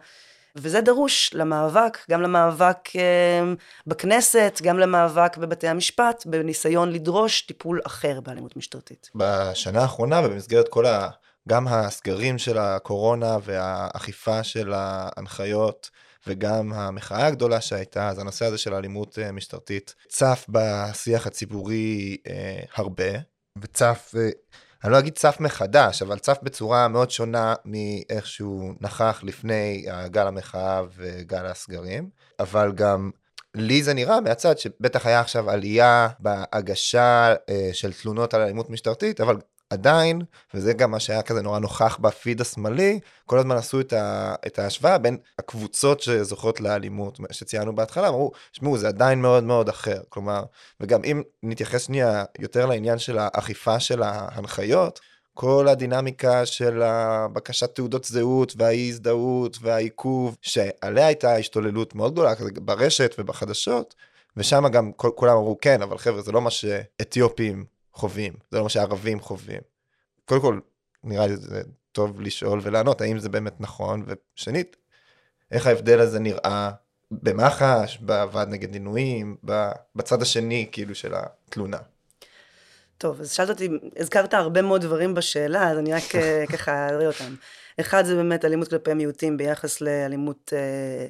וזה 0.58 0.82
דרוש 0.82 1.34
למאבק, 1.34 1.98
גם 2.12 2.22
למאבק 2.22 2.96
אה, 2.96 3.54
בכנסת, 3.88 4.60
גם 4.64 4.80
למאבק 4.80 5.38
בבתי 5.38 5.68
המשפט, 5.68 6.26
בניסיון 6.26 6.92
לדרוש 6.92 7.42
טיפול 7.42 7.82
אחר 7.86 8.22
באלימות 8.22 8.58
משטרתית. 8.58 9.10
בשנה 9.16 9.82
האחרונה 9.82 10.22
ובמסגרת 10.24 10.68
כל 10.70 10.86
ה... 10.86 11.10
גם 11.48 11.68
הסגרים 11.68 12.38
של 12.38 12.58
הקורונה 12.58 13.38
והאכיפה 13.44 14.44
של 14.44 14.74
ההנחיות 14.74 15.90
וגם 16.28 16.74
המחאה 16.74 17.26
הגדולה 17.26 17.62
שהייתה, 17.62 18.10
אז 18.10 18.20
הנושא 18.20 18.46
הזה 18.46 18.58
של 18.58 18.74
אלימות 18.74 19.20
אה, 19.20 19.32
משטרתית 19.32 19.96
צף 20.10 20.46
בשיח 20.50 21.28
הציבורי 21.28 22.18
אה, 22.28 22.60
הרבה, 22.76 23.20
וצף 23.62 24.14
אה, 24.18 24.30
אני 24.84 24.92
לא 24.92 25.00
אגיד 25.00 25.14
צף 25.14 25.38
מחדש, 25.40 26.02
אבל 26.02 26.20
צף 26.20 26.38
בצורה 26.44 26.88
מאוד 26.88 27.12
שונה 27.12 27.56
מאיך 27.66 28.28
שהוא 28.28 28.74
נכח 28.82 29.20
לפני 29.24 29.86
גל 30.08 30.28
המחאה 30.28 30.82
וגל 30.98 31.46
הסגרים, 31.46 32.10
אבל 32.40 32.72
גם 32.72 33.12
לי 33.56 33.84
זה 33.84 33.94
נראה 33.94 34.22
מהצד 34.22 34.58
שבטח 34.58 35.06
היה 35.06 35.20
עכשיו 35.20 35.50
עלייה 35.50 36.08
בהגשה 36.20 37.34
אה, 37.50 37.70
של 37.74 37.94
תלונות 37.94 38.34
על 38.34 38.42
אלימות 38.42 38.70
משטרתית, 38.70 39.22
אבל 39.22 39.38
עדיין, 39.70 40.22
וזה 40.54 40.74
גם 40.74 40.92
מה 40.92 41.00
שהיה 41.00 41.22
כזה 41.22 41.42
נורא 41.42 41.60
נוכח 41.60 41.98
בפיד 42.02 42.42
השמאלי, 42.42 43.00
כל 43.26 43.40
הזמן 43.40 43.56
עשו 43.56 43.80
את, 43.80 43.94
ה, 43.94 44.36
את 44.48 44.60
ההשוואה 44.60 44.98
בין 44.98 45.18
הקבוצות 45.40 46.02
שזוכות 46.02 46.62
לאלימות 46.62 47.20
שציינו 47.32 47.76
בהתחלה, 47.76 48.08
אמרו, 48.08 48.32
שמעו, 48.52 48.78
זה 48.78 48.88
עדיין 48.88 49.22
מאוד 49.22 49.44
מאוד 49.44 49.70
אחר. 49.70 50.02
כלומר, 50.10 50.44
וגם 50.80 51.04
אם 51.04 51.22
נתייחס 51.44 51.86
שנייה 51.86 52.24
יותר 52.40 52.66
לעניין 52.66 52.98
של 52.98 53.18
האכיפה 53.18 53.80
של 53.80 54.04
ההנחיות, 54.04 55.00
כל 55.34 55.68
הדינמיקה 55.68 56.46
של 56.46 56.82
הבקשת 56.82 57.76
תעודות 57.76 58.04
זהות 58.04 58.54
והאי 58.58 58.90
הזדהות 58.90 59.58
והעיכוב, 59.62 60.38
שעליה 60.42 61.08
הייתה 61.08 61.36
השתוללות 61.36 61.96
מאוד 61.96 62.12
גדולה 62.12 62.34
ברשת 62.62 63.16
ובחדשות, 63.20 63.96
ושם 64.38 64.68
גם 64.68 64.92
כולם 64.92 65.38
אמרו, 65.38 65.58
כן, 65.62 65.82
אבל 65.82 65.98
חבר'ה, 65.98 66.22
זה 66.22 66.32
לא 66.32 66.42
מה 66.42 66.50
שאתיופים 66.52 67.77
חווים, 67.98 68.34
זה 68.51 68.58
לא 68.58 68.63
מה 68.63 68.70
שערבים 68.70 69.20
חווים. 69.20 69.62
קודם 70.25 70.42
כל, 70.42 70.60
נראה 71.04 71.27
לי 71.27 71.38
זה 71.38 71.62
טוב 71.92 72.22
לשאול 72.22 72.60
ולענות 72.63 73.01
האם 73.01 73.20
זה 73.20 73.30
באמת 73.30 73.62
נכון, 73.62 74.06
ושנית, 74.08 74.75
איך 75.51 75.68
ההבדל 75.68 76.00
הזה 76.00 76.20
נראה 76.20 76.72
במח"ש, 77.12 77.98
בוועד 77.98 78.50
נגד 78.50 78.74
עינויים, 78.74 79.38
בצד 79.96 80.22
השני 80.22 80.70
כאילו 80.72 80.96
של 80.96 81.13
התלונה. 81.16 81.77
טוב, 82.98 83.22
אז 83.22 83.32
שאלת 83.32 83.50
אותי, 83.50 83.70
הזכרת 83.98 84.34
הרבה 84.34 84.62
מאוד 84.62 84.82
דברים 84.82 85.13
בשאלה, 85.13 85.72
אז 85.72 85.77
אני 85.77 85.94
רק 85.94 86.16
אה, 86.16 86.44
ככה 86.54 86.89
אראה 86.89 87.08
אותם. 87.08 87.36
אחד 87.80 88.06
זה 88.06 88.16
באמת 88.16 88.46
אלימות 88.46 88.68
כלפי 88.68 88.94
מיעוטים 88.94 89.38
ביחס 89.38 89.82
לאלימות 89.82 90.54
אה, 90.56 91.08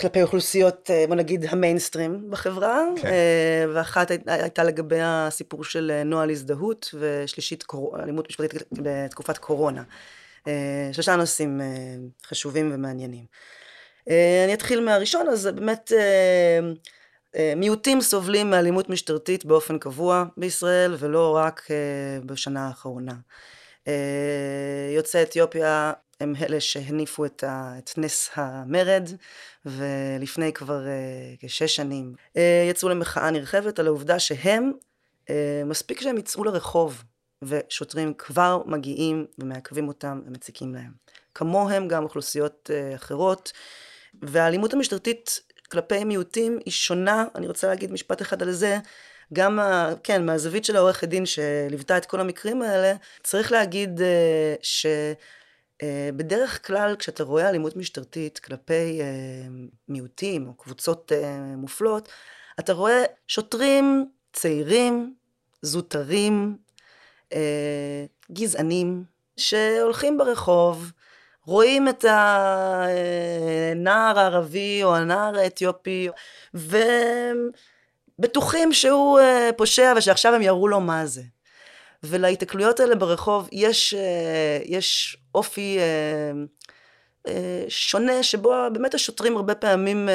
כלפי 0.00 0.22
אוכלוסיות, 0.22 0.90
אה, 0.90 1.04
בוא 1.08 1.16
נגיד, 1.16 1.46
המיינסטרים 1.48 2.30
בחברה, 2.30 2.84
כן. 2.96 3.08
אה, 3.08 3.64
ואחת 3.74 4.10
הייתה 4.26 4.64
לגבי 4.64 4.98
הסיפור 5.02 5.64
של 5.64 5.90
אה, 5.94 6.04
נוהל 6.04 6.30
הזדהות, 6.30 6.94
ושלישית 6.98 7.64
אלימות 8.02 8.28
משפטית 8.28 8.62
בתקופת 8.72 9.38
קורונה. 9.38 9.82
שלושה 10.92 11.16
נושאים 11.16 11.60
חשובים 12.26 12.70
ומעניינים. 12.74 13.24
אני 14.44 14.54
אתחיל 14.54 14.80
מהראשון, 14.80 15.28
אז 15.28 15.46
באמת 15.46 15.92
מיעוטים 17.56 18.00
סובלים 18.00 18.50
מאלימות 18.50 18.88
משטרתית 18.88 19.44
באופן 19.44 19.78
קבוע 19.78 20.24
בישראל, 20.36 20.94
ולא 20.98 21.36
רק 21.36 21.68
בשנה 22.26 22.66
האחרונה. 22.66 23.14
יוצאי 24.94 25.22
אתיופיה 25.22 25.92
הם 26.20 26.34
אלה 26.42 26.60
שהניפו 26.60 27.24
את, 27.24 27.44
ה, 27.44 27.74
את 27.78 27.90
נס 27.96 28.30
המרד, 28.34 29.08
ולפני 29.66 30.52
כבר 30.52 30.80
uh, 30.80 31.46
כשש 31.46 31.76
שנים 31.76 32.14
uh, 32.18 32.38
יצאו 32.70 32.88
למחאה 32.88 33.30
נרחבת 33.30 33.78
על 33.78 33.86
העובדה 33.86 34.18
שהם, 34.18 34.72
uh, 35.26 35.30
מספיק 35.64 36.00
שהם 36.00 36.18
יצאו 36.18 36.44
לרחוב, 36.44 37.02
ושוטרים 37.42 38.14
כבר 38.18 38.62
מגיעים 38.66 39.26
ומעכבים 39.38 39.88
אותם 39.88 40.20
ומציקים 40.26 40.74
להם. 40.74 40.92
כמוהם 41.34 41.88
גם 41.88 42.04
אוכלוסיות 42.04 42.70
uh, 42.72 42.96
אחרות, 42.96 43.52
והאלימות 44.22 44.72
המשטרתית 44.74 45.40
כלפי 45.70 46.04
מיעוטים 46.04 46.58
היא 46.64 46.72
שונה, 46.72 47.24
אני 47.34 47.46
רוצה 47.46 47.66
להגיד 47.66 47.92
משפט 47.92 48.22
אחד 48.22 48.42
על 48.42 48.52
זה, 48.52 48.78
גם, 49.32 49.58
כן, 50.02 50.26
מהזווית 50.26 50.64
של 50.64 50.76
העורכת 50.76 51.08
דין 51.08 51.26
שליוותה 51.26 51.96
את 51.96 52.06
כל 52.06 52.20
המקרים 52.20 52.62
האלה, 52.62 52.94
צריך 53.22 53.52
להגיד 53.52 54.00
uh, 54.00 54.02
ש... 54.62 54.86
אה, 55.82 56.10
בדרך 56.16 56.66
כלל 56.66 56.96
כשאתה 56.98 57.24
רואה 57.24 57.48
אלימות 57.48 57.76
משטרתית 57.76 58.38
כלפי 58.38 59.00
אה, 59.00 59.06
מיעוטים 59.88 60.48
או 60.48 60.54
קבוצות 60.54 61.12
אה, 61.12 61.56
מופלות, 61.56 62.08
אתה 62.60 62.72
רואה 62.72 63.04
שוטרים 63.28 64.10
צעירים, 64.32 65.14
זוטרים, 65.62 66.56
גזענים, 68.32 69.04
שהולכים 69.36 70.18
ברחוב, 70.18 70.92
רואים 71.44 71.88
את 71.88 72.04
הנער 72.08 74.18
הערבי 74.18 74.80
או 74.84 74.96
הנער 74.96 75.38
האתיופי, 75.38 76.08
ובטוחים 78.18 78.72
שהוא 78.72 79.20
פושע 79.56 79.92
ושעכשיו 79.96 80.34
הם 80.34 80.42
יראו 80.42 80.68
לו 80.68 80.80
מה 80.80 81.06
זה. 81.06 81.22
ולהיתקלויות 82.02 82.80
האלה 82.80 82.94
ברחוב 82.94 83.48
יש, 83.52 83.94
יש 84.64 85.16
אופי 85.34 85.78
אה, 85.78 86.32
אה, 87.26 87.64
שונה, 87.68 88.22
שבו 88.22 88.54
באמת 88.72 88.94
השוטרים 88.94 89.36
הרבה 89.36 89.54
פעמים, 89.54 90.08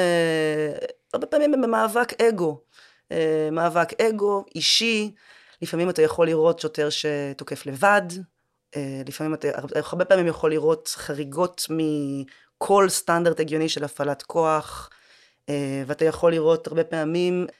הרבה 1.14 1.26
פעמים 1.26 1.54
הם 1.54 1.62
במאבק 1.62 2.22
אגו. 2.22 2.60
מאבק 3.52 4.00
אגו, 4.00 4.44
אישי, 4.54 5.14
לפעמים 5.62 5.90
אתה 5.90 6.02
יכול 6.02 6.26
לראות 6.26 6.58
שוטר 6.58 6.88
שתוקף 6.90 7.66
לבד, 7.66 8.02
לפעמים 9.06 9.34
אתה, 9.34 9.48
הרבה 9.74 10.04
פעמים 10.04 10.26
יכול 10.26 10.50
לראות 10.50 10.88
חריגות 10.88 11.66
מכל 11.70 12.88
סטנדרט 12.88 13.40
הגיוני 13.40 13.68
של 13.68 13.84
הפעלת 13.84 14.22
כוח, 14.22 14.90
ואתה 15.86 16.04
יכול 16.04 16.32
לראות 16.32 16.66
הרבה 16.66 16.84
פעמים 16.84 17.46
אה, 17.50 17.57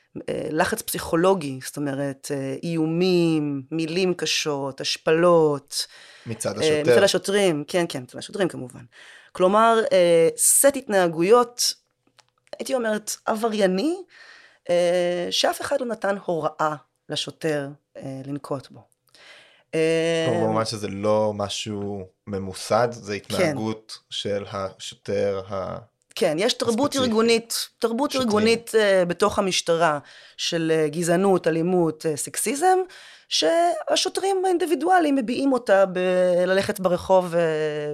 לחץ 0.51 0.83
פסיכולוגי, 0.83 1.61
זאת 1.65 1.77
אומרת, 1.77 2.29
אה, 2.35 2.57
איומים, 2.63 3.63
מילים 3.71 4.15
קשות, 4.15 4.81
השפלות. 4.81 5.87
מצד 6.27 6.59
אה, 6.59 6.61
השוטר. 6.61 6.93
מצד 6.93 7.03
השוטרים, 7.03 7.65
כן, 7.69 7.85
כן, 7.89 8.03
מצד 8.03 8.19
השוטרים 8.19 8.49
כמובן. 8.49 8.85
כלומר, 9.33 9.81
אה, 9.93 10.29
סט 10.37 10.77
התנהגויות, 10.77 11.75
הייתי 12.59 12.75
אומרת, 12.75 13.17
עברייני, 13.27 13.97
אה, 14.71 15.29
שאף 15.31 15.61
אחד 15.61 15.81
לא 15.81 15.87
נתן 15.87 16.17
הוראה 16.25 16.75
לשוטר 17.09 17.69
אה, 17.97 18.21
לנקוט 18.27 18.71
בו. 18.71 18.81
אה, 19.75 20.29
במובן 20.31 20.65
שזה 20.65 20.89
לא 20.89 21.33
משהו 21.35 22.07
ממוסד, 22.27 22.89
כן. 22.93 23.01
זה 23.01 23.15
התנהגות 23.15 23.99
של 24.11 24.45
השוטר 24.53 25.43
ה... 25.49 25.79
כן, 26.19 26.37
יש 26.39 26.55
תרבות 26.55 26.91
הספציפי. 26.91 27.05
ארגונית, 27.05 27.69
תרבות 27.79 28.11
שוטרים. 28.11 28.29
ארגונית 28.29 28.71
uh, 28.75 29.05
בתוך 29.05 29.39
המשטרה 29.39 29.99
של 30.37 30.73
uh, 30.75 30.91
גזענות, 30.91 31.47
אלימות, 31.47 32.07
uh, 32.07 32.17
סקסיזם, 32.17 32.79
שהשוטרים 33.29 34.45
האינדיבידואלים 34.45 35.17
מביעים 35.17 35.53
אותה 35.53 35.85
בללכת 35.87 36.81
ברחוב 36.81 37.35
uh, 37.35 37.37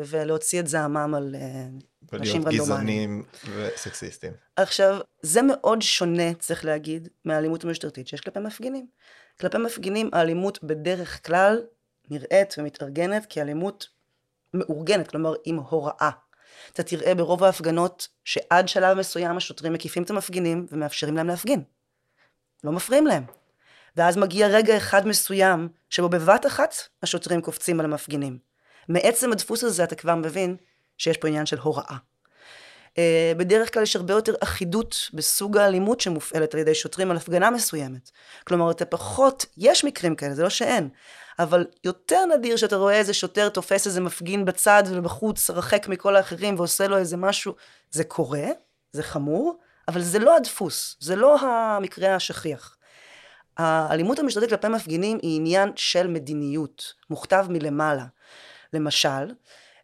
ולהוציא 0.07 0.61
את 0.61 0.67
זעמם 0.67 1.15
על 1.15 1.35
uh, 1.35 2.17
אנשים 2.17 2.43
ולהיות 2.43 2.69
רנדומליים. 2.69 3.23
גזענים 3.45 3.73
וסקסיסטים. 3.75 4.33
עכשיו, 4.57 4.99
זה 5.23 5.43
מאוד 5.43 5.83
שונה, 5.83 6.35
צריך 6.35 6.65
להגיד, 6.65 7.09
מהאלימות 7.25 7.65
המשטרתית 7.65 8.09
שיש 8.09 8.21
כלפי 8.21 8.41
מפגינים. 8.41 8.87
כלפי 9.41 9.59
מפגינים 9.59 10.11
האלימות 10.13 10.65
בדרך 10.65 11.27
כלל 11.27 11.63
נראית 12.11 12.55
ומתארגנת 12.59 13.27
כאלימות 13.29 13.87
מאורגנת, 14.55 15.09
כלומר 15.09 15.35
עם 15.45 15.57
הוראה. 15.59 16.11
אתה 16.73 16.83
תראה 16.83 17.15
ברוב 17.15 17.45
ההפגנות 17.45 18.09
שעד 18.25 18.69
שלב 18.69 18.99
מסוים 18.99 19.37
השוטרים 19.37 19.73
מקיפים 19.73 20.03
את 20.03 20.11
המפגינים 20.11 20.67
ומאפשרים 20.71 21.17
להם 21.17 21.27
להפגין. 21.27 21.63
לא 22.65 22.73
מפריעים 22.73 23.07
להם. 23.07 23.25
ואז 23.97 24.17
מגיע 24.17 24.47
רגע 24.47 24.77
אחד 24.77 25.07
מסוים 25.07 25.69
שבו 25.91 26.09
בבת 26.09 26.47
אחת 26.47 26.75
השוטרים 27.03 27.43
קופצים 27.43 27.81
על 27.81 27.87
המפגינים. 27.87 28.39
מעצם 28.89 29.33
הדפוס 29.33 29.65
הזה 29.65 29.85
אתה 29.85 29.95
כבר 29.95 30.15
מבין 30.15 30.57
שיש 30.99 31.17
פה 31.17 31.29
עניין 31.29 31.47
של 31.47 31.59
הוראה. 31.59 31.97
אה, 32.99 33.33
בדרך 33.37 33.75
כלל 33.75 33.83
יש 33.83 33.97
הרבה 33.97 34.15
יותר 34.15 34.35
אחידות 34.41 34.97
בסוג 35.15 35.57
האלימות 35.57 36.01
שמופעלת 36.01 36.55
על 36.55 36.61
ידי 36.61 36.75
שוטרים 36.75 37.11
על 37.11 37.17
הפגנה 37.17 37.51
מסוימת. 37.51 38.11
כלומר, 38.45 38.71
אתה 38.71 38.85
פחות, 38.85 39.47
יש 39.57 39.85
מקרים 39.85 40.17
כאלה, 40.17 40.35
זה 40.35 40.43
לא 40.43 40.51
שאין, 40.51 40.89
אבל 41.39 41.67
יותר 41.85 42.25
נדיר 42.27 42.57
שאתה 42.57 42.77
רואה 42.77 42.95
איזה 42.95 43.15
שוטר 43.15 43.49
תופס 43.49 43.87
איזה 43.87 44.01
מפגין 44.01 44.45
בצד 44.45 44.83
ובחוץ, 44.91 45.51
רחק 45.51 45.89
מכל 45.89 46.17
האחרים 46.17 46.55
ועושה 46.55 46.89
לו 46.89 46.97
איזה 46.97 47.17
משהו. 47.17 47.55
זה 47.91 48.05
קורה, 48.05 48.47
זה 48.93 49.03
חמור, 49.03 49.59
אבל 49.89 50.01
זה 50.01 50.19
לא 50.19 50.37
הדפוס, 50.37 50.97
זה 51.01 51.17
לא 51.17 51.41
המקרה 51.41 52.15
השכיח. 52.15 52.77
האלימות 53.57 54.19
המשטרתית 54.19 54.51
כלפי 54.51 54.69
מפגינים 54.69 55.19
היא 55.23 55.37
עניין 55.37 55.73
של 55.77 56.07
מדיניות, 56.07 56.93
מוכתב 57.11 57.47
מלמעלה. 57.49 58.05
למשל, 58.73 59.35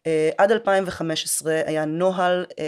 אה, 0.07 0.31
עד 0.39 0.53
2015 0.53 1.61
היה 1.67 1.85
נוהל 1.85 2.47
אה, 2.59 2.65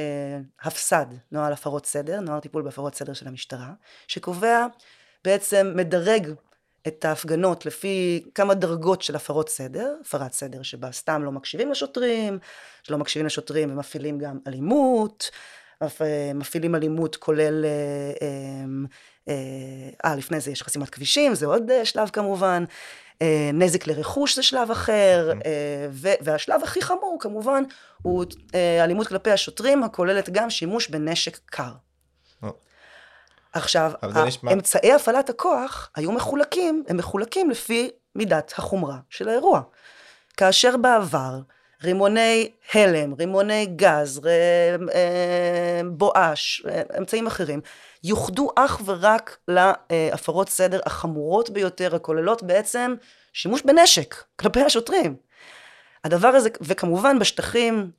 הפס"ד, 0.62 1.07
נוהל 1.33 1.53
הפרות 1.53 1.87
סדר, 1.87 2.21
נוהל 2.21 2.41
טיפול 2.41 2.62
בהפרות 2.62 2.95
סדר 2.95 3.12
של 3.12 3.29
המשטרה, 3.29 3.73
שקובע, 4.07 4.67
בעצם 5.25 5.73
מדרג 5.77 6.33
את 6.87 7.05
ההפגנות 7.05 7.67
לפי 7.67 8.25
כמה 8.35 8.55
דרגות 8.55 9.03
של 9.03 9.17
הפרות 9.17 9.49
סדר, 9.49 9.95
הפרת 10.01 10.33
סדר 10.33 10.62
שבה 10.62 10.93
סתם 10.93 11.23
לא 11.25 11.33
מקשיבים 11.33 11.71
לשוטרים, 11.71 12.39
שלא 12.83 12.99
מקשיבים 12.99 13.27
לשוטרים 13.27 13.73
ומפעילים 13.73 14.19
גם 14.19 14.39
אלימות, 14.47 15.31
מפ- 15.85 16.01
מפעילים 16.35 16.75
אלימות 16.75 17.17
כולל, 17.17 17.65
אה, 17.65 18.29
אה, 19.29 19.35
אה, 20.11 20.17
לפני 20.17 20.41
זה 20.41 20.51
יש 20.51 20.62
חסימת 20.62 20.91
כבישים, 20.91 21.35
זה 21.35 21.47
עוד 21.47 21.71
אה, 21.71 21.85
שלב 21.85 22.09
כמובן, 22.12 22.65
אה, 23.23 23.51
נזק 23.53 23.87
לרכוש 23.87 24.37
זה 24.37 24.43
שלב 24.43 24.71
אחר, 24.71 25.33
אה, 25.47 25.87
ו- 25.91 26.09
והשלב 26.21 26.61
הכי 26.65 26.83
חמור 26.83 27.17
כמובן 27.21 27.62
הוא 28.03 28.25
אה, 28.55 28.85
אלימות 28.85 29.07
כלפי 29.07 29.31
השוטרים 29.31 29.83
הכוללת 29.83 30.31
גם 30.31 30.51
שימוש 30.51 30.89
בנשק 30.89 31.39
קר. 31.47 31.73
עכשיו, 33.52 33.92
נשמע- 34.26 34.52
אמצעי 34.52 34.92
הפעלת 34.92 35.30
הכוח 35.30 35.90
היו 35.97 36.12
מחולקים, 36.12 36.85
הם 36.88 36.97
מחולקים 36.97 37.50
לפי 37.50 37.90
מידת 38.14 38.52
החומרה 38.56 38.97
של 39.11 39.28
האירוע. 39.28 39.61
כאשר 40.37 40.76
בעבר 40.76 41.38
רימוני 41.85 42.50
הלם, 42.75 43.14
רימוני 43.14 43.66
גז, 43.76 44.21
ר... 44.25 44.28
אה, 44.95 45.80
בואש, 45.86 46.62
אה, 46.69 46.82
אמצעים 46.99 47.26
אחרים, 47.26 47.60
יוחדו 48.04 48.49
אך 48.56 48.80
ורק 48.84 49.38
להפרות 49.49 50.49
סדר 50.49 50.80
החמורות 50.86 51.50
ביותר, 51.50 51.95
הכוללות 51.97 52.43
בעצם 52.43 52.95
שימוש 53.32 53.62
בנשק 53.62 54.15
כלפי 54.36 54.60
השוטרים. 54.60 55.17
הדבר 56.04 56.28
הזה, 56.28 56.49
וכמובן 56.60 57.19
בשטחים 57.19 57.91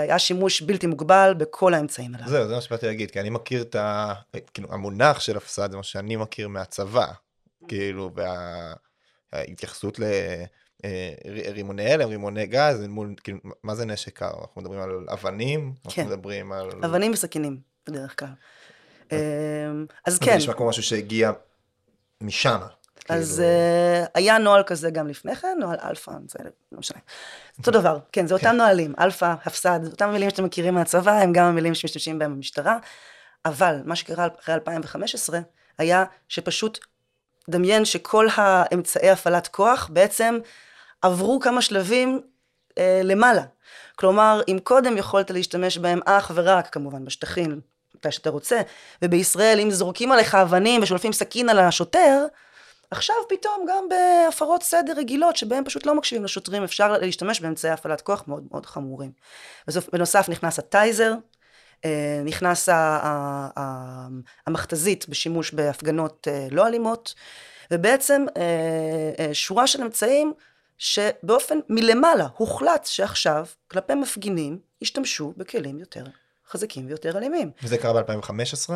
היה 0.00 0.18
שימוש 0.18 0.62
בלתי 0.62 0.86
מוגבל 0.86 1.34
בכל 1.38 1.74
האמצעים 1.74 2.14
הללו. 2.14 2.28
זהו, 2.28 2.48
זה 2.48 2.54
מה 2.54 2.60
שבאתי 2.60 2.86
להגיד, 2.86 3.10
כי 3.10 3.20
אני 3.20 3.30
מכיר 3.30 3.62
את 3.62 3.74
ה... 3.74 4.14
כאילו, 4.54 4.72
המונח 4.72 5.20
של 5.20 5.36
הפס"ד 5.36 5.70
זה 5.70 5.76
מה 5.76 5.82
שאני 5.82 6.16
מכיר 6.16 6.48
מהצבא. 6.48 7.06
כאילו, 7.68 8.10
וההתייחסות 9.32 10.00
לרימוני 11.24 11.92
הלם, 11.92 12.08
רימוני 12.08 12.46
גז, 12.46 12.86
מול, 12.88 13.14
כאילו, 13.24 13.38
מה 13.62 13.74
זה 13.74 13.84
נשק 13.84 14.18
קר? 14.18 14.32
אנחנו 14.40 14.60
מדברים 14.60 14.80
על 14.80 15.06
אבנים? 15.12 15.72
כן. 15.82 16.02
אנחנו 16.02 16.16
מדברים 16.16 16.52
על... 16.52 16.70
אבנים 16.84 17.12
וסכינים, 17.12 17.60
בדרך 17.88 18.18
כלל. 18.18 18.28
אה, 19.12 19.18
אז 20.04 20.14
זה 20.14 20.20
כן, 20.20 20.36
נשמע 20.36 20.54
כמו 20.54 20.68
משהו 20.68 20.82
שהגיע 20.82 21.32
משם. 22.20 22.58
אז 23.08 23.36
כאילו, 23.36 23.48
אה, 23.48 24.04
היה 24.14 24.38
נוהל 24.38 24.62
כזה 24.62 24.90
גם 24.90 25.08
לפני 25.08 25.36
כן, 25.36 25.56
נוהל 25.60 25.78
אלפ"ה, 25.84 26.12
זה 26.28 26.38
לא 26.72 26.78
משנה. 26.78 26.98
אותו 27.58 27.70
דבר, 27.70 27.98
כן, 28.12 28.26
זה 28.26 28.34
אותם 28.34 28.54
נוהלים, 28.56 28.94
אלפ"ה, 29.00 29.34
הפס"ד, 29.44 29.80
אותם 29.86 30.08
המילים 30.08 30.30
שאתם 30.30 30.44
מכירים 30.44 30.74
מהצבא, 30.74 31.12
הם 31.12 31.32
גם 31.32 31.44
המילים 31.44 31.74
שמשתמשים 31.74 32.18
בהם 32.18 32.34
במשטרה, 32.34 32.78
אבל 33.44 33.80
מה 33.84 33.96
שקרה 33.96 34.28
אחרי 34.40 34.54
2015, 34.54 35.40
היה 35.78 36.04
שפשוט, 36.28 36.78
דמיין 37.48 37.84
שכל 37.84 38.26
האמצעי 38.34 39.10
הפעלת 39.10 39.48
כוח 39.48 39.90
בעצם 39.92 40.38
עברו 41.02 41.40
כמה 41.40 41.62
שלבים 41.62 42.20
אה, 42.78 43.00
למעלה. 43.04 43.42
כלומר, 43.96 44.40
אם 44.48 44.58
קודם 44.62 44.96
יכולת 44.96 45.30
להשתמש 45.30 45.78
בהם 45.78 46.00
אך 46.04 46.30
ורק, 46.34 46.72
כמובן, 46.72 47.04
בשטחים, 47.04 47.60
מתי 47.94 48.12
שאתה 48.12 48.30
רוצה, 48.30 48.60
ובישראל, 49.02 49.60
אם 49.60 49.70
זורקים 49.70 50.12
עליך 50.12 50.34
אבנים 50.34 50.82
ושולפים 50.82 51.12
סכין 51.12 51.48
על 51.48 51.58
השוטר, 51.58 52.26
עכשיו 52.90 53.16
פתאום 53.28 53.66
גם 53.68 53.84
בהפרות 53.88 54.62
סדר 54.62 54.92
רגילות, 54.96 55.36
שבהן 55.36 55.64
פשוט 55.64 55.86
לא 55.86 55.94
מקשיבים 55.94 56.24
לשוטרים, 56.24 56.64
אפשר 56.64 56.92
להשתמש 56.98 57.40
באמצעי 57.40 57.70
הפעלת 57.70 58.00
כוח 58.00 58.24
מאוד 58.28 58.44
מאוד 58.50 58.66
חמורים. 58.66 59.12
בסוף, 59.66 59.88
בנוסף 59.92 60.28
נכנס 60.28 60.58
הטייזר, 60.58 61.14
אה, 61.84 62.20
נכנס 62.24 62.68
המכתזית 64.46 65.08
בשימוש 65.08 65.52
בהפגנות 65.52 66.28
אה, 66.30 66.46
לא 66.50 66.66
אלימות, 66.66 67.14
ובעצם 67.70 68.24
אה, 68.36 69.34
שורה 69.34 69.66
של 69.66 69.82
אמצעים 69.82 70.32
שבאופן 70.78 71.58
מלמעלה 71.68 72.26
הוחלט 72.36 72.84
שעכשיו 72.84 73.46
כלפי 73.68 73.94
מפגינים 73.94 74.58
ישתמשו 74.82 75.32
בכלים 75.36 75.78
יותר 75.78 76.04
חזקים 76.48 76.86
ויותר 76.86 77.18
אלימים. 77.18 77.50
וזה 77.62 77.78
קרה 77.78 78.02
ב-2015? 78.02 78.70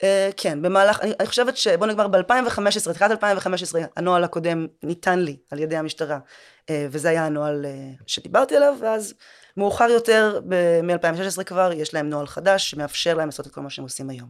Uh, 0.00 0.02
כן, 0.36 0.62
במהלך, 0.62 1.00
אני, 1.00 1.12
אני 1.20 1.28
חושבת 1.28 1.56
ש... 1.56 1.68
בוא 1.68 1.86
נגמר 1.86 2.08
ב-2015, 2.08 2.92
תחילת 2.92 3.10
2015, 3.10 3.82
הנוהל 3.96 4.24
הקודם 4.24 4.66
ניתן 4.82 5.18
לי 5.18 5.36
על 5.50 5.58
ידי 5.58 5.76
המשטרה, 5.76 6.18
uh, 6.18 6.70
וזה 6.90 7.08
היה 7.08 7.26
הנוהל 7.26 7.64
uh, 7.64 8.02
שדיברתי 8.06 8.56
עליו, 8.56 8.74
ואז 8.80 9.14
מאוחר 9.56 9.88
יותר, 9.90 10.40
מ-2016 10.82 11.44
כבר, 11.44 11.72
יש 11.72 11.94
להם 11.94 12.10
נוהל 12.10 12.26
חדש 12.26 12.70
שמאפשר 12.70 13.14
להם 13.14 13.28
לעשות 13.28 13.46
את 13.46 13.52
כל 13.52 13.60
מה 13.60 13.70
שהם 13.70 13.84
עושים 13.84 14.10
היום. 14.10 14.28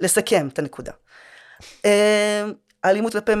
לסכם 0.00 0.48
את 0.48 0.58
הנקודה. 0.58 0.92
Uh, 1.62 1.86
האלימות 2.84 3.12
כלפי 3.12 3.32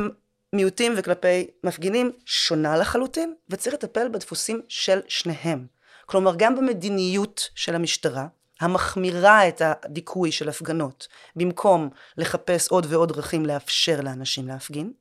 מיעוטים 0.52 0.94
וכלפי 0.96 1.46
מפגינים 1.64 2.12
שונה 2.26 2.76
לחלוטין, 2.76 3.34
וצריך 3.48 3.74
לטפל 3.74 4.08
בדפוסים 4.08 4.62
של 4.68 5.00
שניהם. 5.08 5.66
כלומר, 6.06 6.34
גם 6.36 6.56
במדיניות 6.56 7.50
של 7.54 7.74
המשטרה, 7.74 8.26
המחמירה 8.64 9.48
את 9.48 9.62
הדיכוי 9.64 10.32
של 10.32 10.48
הפגנות, 10.48 11.08
במקום 11.36 11.88
לחפש 12.16 12.68
עוד 12.68 12.86
ועוד 12.88 13.12
דרכים 13.12 13.46
לאפשר 13.46 14.00
לאנשים 14.00 14.48
להפגין, 14.48 14.92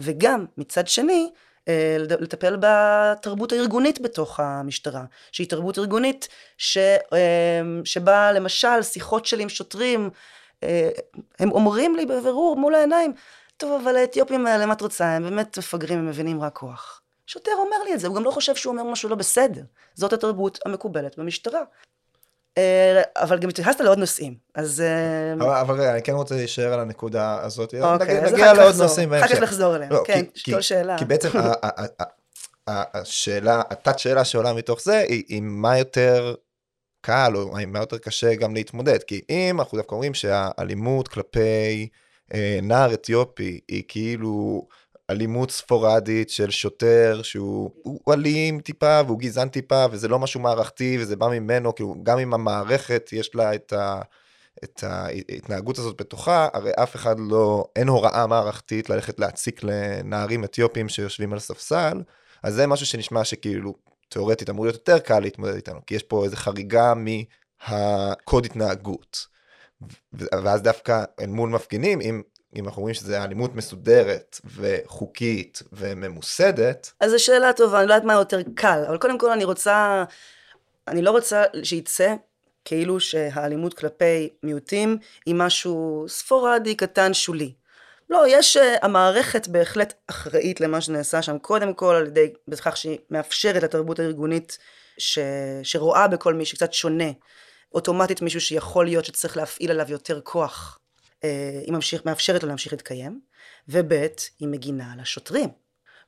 וגם 0.00 0.44
מצד 0.58 0.88
שני, 0.88 1.30
אה, 1.68 1.96
לטפל 1.98 2.56
בתרבות 2.60 3.52
הארגונית 3.52 4.00
בתוך 4.00 4.40
המשטרה, 4.40 5.04
שהיא 5.32 5.48
תרבות 5.48 5.78
ארגונית 5.78 6.28
ש, 6.58 6.78
אה, 7.12 7.60
שבה 7.84 8.32
למשל 8.32 8.82
שיחות 8.82 9.26
שלי 9.26 9.42
עם 9.42 9.48
שוטרים, 9.48 10.10
אה, 10.62 10.90
הם 11.38 11.52
אומרים 11.52 11.96
לי 11.96 12.06
בבירור 12.06 12.56
מול 12.56 12.74
העיניים, 12.74 13.12
טוב, 13.56 13.80
אבל 13.82 13.96
האתיופים 13.96 14.46
האלה, 14.46 14.66
מה 14.66 14.72
את 14.72 14.80
רוצה? 14.80 15.06
הם 15.06 15.22
באמת 15.22 15.58
מפגרים, 15.58 15.98
הם 15.98 16.06
מבינים 16.06 16.42
רק 16.42 16.56
כוח. 16.56 17.02
שוטר 17.26 17.52
אומר 17.58 17.76
לי 17.84 17.94
את 17.94 18.00
זה, 18.00 18.06
הוא 18.06 18.16
גם 18.16 18.24
לא 18.24 18.30
חושב 18.30 18.54
שהוא 18.54 18.72
אומר 18.72 18.90
משהו 18.90 19.08
לא 19.08 19.16
בסדר. 19.16 19.62
זאת 19.94 20.12
התרבות 20.12 20.58
המקובלת 20.64 21.18
במשטרה. 21.18 21.60
אה, 22.58 23.02
אבל 23.16 23.38
גם 23.38 23.48
התייחסת 23.48 23.80
לעוד 23.80 23.98
נושאים, 23.98 24.34
אז... 24.54 24.80
אה, 24.80 25.60
אבל, 25.60 25.80
אני 25.80 26.02
כן 26.02 26.12
רוצה 26.12 26.34
להישאר 26.34 26.72
על 26.72 26.80
הנקודה 26.80 27.42
הזאת. 27.42 27.74
אוקיי, 27.74 28.24
אז 28.24 28.34
אחר 28.34 28.72
כך 28.72 28.78
נושאים 28.78 29.14
אחר. 29.14 29.28
כך 29.28 29.42
לחזור 29.42 29.76
אליהם, 29.76 29.92
לא, 29.92 30.02
כן, 30.06 30.24
כל 30.44 30.60
שאלה. 30.60 30.98
כי 30.98 31.04
בעצם 31.04 31.28
השאלה, 32.68 33.62
התת 33.70 33.98
שאלה 33.98 34.24
שעולה 34.24 34.52
מתוך 34.52 34.80
זה, 34.82 34.98
היא, 34.98 35.22
היא 35.28 35.42
מה 35.42 35.78
יותר 35.78 36.34
קל, 37.00 37.32
או 37.34 37.56
מה 37.66 37.78
יותר 37.78 37.98
קשה 37.98 38.34
גם 38.34 38.54
להתמודד. 38.54 39.02
כי 39.02 39.20
אם 39.30 39.60
אנחנו 39.60 39.78
דווקא 39.78 39.94
אומרים 39.94 40.14
שהאלימות 40.14 41.08
כלפי 41.08 41.88
אה, 42.34 42.58
נער 42.62 42.94
אתיופי 42.94 43.60
היא 43.68 43.82
כאילו 43.88 44.66
אלימות 45.10 45.50
ספורדית 45.50 46.30
של 46.30 46.50
שוטר 46.50 47.20
שהוא 47.22 47.70
הוא 47.82 48.14
אלים 48.14 48.60
טיפה 48.60 49.00
והוא 49.06 49.18
גזען 49.18 49.48
טיפה 49.48 49.86
וזה 49.90 50.08
לא 50.08 50.18
משהו 50.18 50.40
מערכתי 50.40 50.96
וזה 51.00 51.16
בא 51.16 51.28
ממנו, 51.28 51.74
כאילו 51.74 51.94
גם 52.02 52.18
אם 52.18 52.34
המערכת 52.34 53.10
יש 53.12 53.34
לה 53.34 53.54
את 53.54 53.72
ה... 53.72 54.00
את 54.64 54.84
ההתנהגות 54.84 55.78
הזאת 55.78 56.00
בתוכה, 56.00 56.48
הרי 56.52 56.70
אף 56.82 56.96
אחד 56.96 57.16
לא, 57.20 57.64
אין 57.76 57.88
הוראה 57.88 58.26
מערכתית 58.26 58.90
ללכת 58.90 59.20
להציק 59.20 59.60
לנערים 59.62 60.44
אתיופים 60.44 60.88
שיושבים 60.88 61.32
על 61.32 61.38
ספסל, 61.38 62.02
אז 62.42 62.54
זה 62.54 62.66
משהו 62.66 62.86
שנשמע 62.86 63.24
שכאילו, 63.24 63.74
תאורטית 64.08 64.50
אמור 64.50 64.64
להיות 64.64 64.76
יותר 64.76 64.98
קל 64.98 65.20
להתמודד 65.20 65.54
איתנו, 65.54 65.80
כי 65.86 65.94
יש 65.94 66.02
פה 66.02 66.24
איזו 66.24 66.36
חריגה 66.36 66.92
מהקוד 66.94 68.44
התנהגות. 68.44 69.26
ואז 70.12 70.62
דווקא 70.62 71.04
אל 71.20 71.26
מול 71.26 71.50
מפגינים, 71.50 72.00
אם, 72.00 72.22
אם 72.58 72.66
אנחנו 72.66 72.82
רואים 72.82 72.94
שזה 72.94 73.24
אלימות 73.24 73.54
מסודרת 73.54 74.40
וחוקית 74.56 75.62
וממוסדת, 75.72 76.92
אז 77.00 77.10
זו 77.10 77.24
שאלה 77.24 77.52
טובה, 77.52 77.80
אני 77.80 77.88
לא 77.88 77.94
יודעת 77.94 78.06
מה 78.06 78.12
יותר 78.12 78.40
קל, 78.54 78.84
אבל 78.88 78.98
קודם 78.98 79.18
כל 79.18 79.30
אני 79.30 79.44
רוצה, 79.44 80.04
אני 80.88 81.02
לא 81.02 81.10
רוצה 81.10 81.44
שיצא 81.62 82.14
כאילו 82.64 83.00
שהאלימות 83.00 83.74
כלפי 83.74 84.28
מיעוטים 84.42 84.98
היא 85.26 85.34
משהו 85.34 86.04
ספורדי, 86.08 86.74
קטן, 86.74 87.14
שולי. 87.14 87.52
לא, 88.10 88.24
יש, 88.28 88.56
uh, 88.56 88.60
המערכת 88.82 89.48
בהחלט 89.48 89.94
אחראית 90.06 90.60
למה 90.60 90.80
שנעשה 90.80 91.22
שם, 91.22 91.38
קודם 91.38 91.74
כל 91.74 91.94
על 91.94 92.06
ידי, 92.06 92.32
בכך 92.48 92.76
שהיא 92.76 92.98
מאפשרת 93.10 93.62
לתרבות 93.62 93.98
הארגונית 93.98 94.58
ש, 94.98 95.18
שרואה 95.62 96.08
בכל 96.08 96.34
מי 96.34 96.44
שקצת 96.44 96.72
שונה, 96.72 97.10
אוטומטית 97.74 98.22
מישהו 98.22 98.40
שיכול 98.40 98.84
להיות 98.84 99.04
שצריך 99.04 99.36
להפעיל 99.36 99.70
עליו 99.70 99.86
יותר 99.88 100.20
כוח, 100.20 100.78
היא 101.22 101.72
ממשיך, 101.72 102.04
מאפשרת 102.04 102.42
לו 102.42 102.48
להמשיך 102.48 102.72
להתקיים, 102.72 103.20
וב' 103.68 103.92
היא 104.40 104.48
מגינה 104.48 104.92
על 104.92 105.00
השוטרים. 105.00 105.48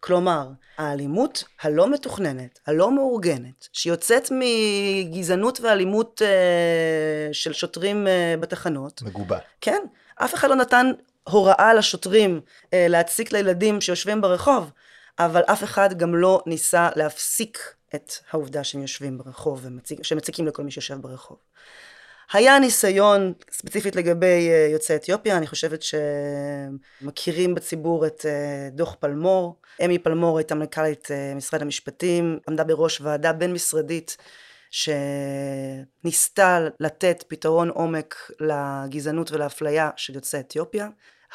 כלומר, 0.01 0.49
האלימות 0.79 1.45
הלא 1.63 1.91
מתוכננת, 1.91 2.59
הלא 2.67 2.93
מאורגנת, 2.93 3.69
שיוצאת 3.73 4.29
מגזענות 4.31 5.61
ואלימות 5.61 6.23
אה, 6.25 7.29
של 7.33 7.53
שוטרים 7.53 8.07
אה, 8.07 8.35
בתחנות, 8.41 9.03
מגובה. 9.03 9.39
כן, 9.61 9.83
אף 10.17 10.35
אחד 10.35 10.49
לא 10.49 10.55
נתן 10.55 10.91
הוראה 11.29 11.75
לשוטרים 11.75 12.41
אה, 12.73 12.87
להציק 12.89 13.33
לילדים 13.33 13.81
שיושבים 13.81 14.21
ברחוב, 14.21 14.71
אבל 15.19 15.43
אף 15.43 15.65
אחד 15.65 15.99
גם 15.99 16.15
לא 16.15 16.43
ניסה 16.47 16.89
להפסיק 16.97 17.75
את 17.95 18.13
העובדה 18.31 18.65
שהם 18.65 18.83
יושבים 18.83 19.19
ברחוב 19.19 19.61
ומציק, 19.63 20.03
שמציקים 20.03 20.47
לכל 20.47 20.63
מי 20.63 20.71
שיושב 20.71 20.97
ברחוב. 21.01 21.39
היה 22.33 22.59
ניסיון 22.59 23.33
ספציפית 23.51 23.97
לגבי 23.97 24.49
אה, 24.51 24.69
יוצאי 24.73 24.97
אתיופיה, 24.97 25.37
אני 25.37 25.47
חושבת 25.47 25.81
שמכירים 25.83 27.55
בציבור 27.55 28.07
את 28.07 28.27
אה, 28.27 28.69
דוח 28.73 28.97
פלמור. 29.01 29.57
אמי 29.85 29.99
פלמור 29.99 30.39
הייתה 30.39 30.55
מנכ"לית 30.55 31.11
אה, 31.11 31.33
משרד 31.37 31.63
המשפטים, 31.63 32.39
עמדה 32.49 32.65
בראש 32.65 33.01
ועדה 33.01 33.33
בין-משרדית 33.33 34.17
שניסתה 34.71 36.59
לתת 36.81 37.25
פתרון 37.29 37.69
עומק 37.69 38.31
לגזענות 38.41 39.33
ולאפליה 39.33 39.91
של 39.97 40.15
יוצאי 40.15 40.41
אתיופיה. 40.41 40.89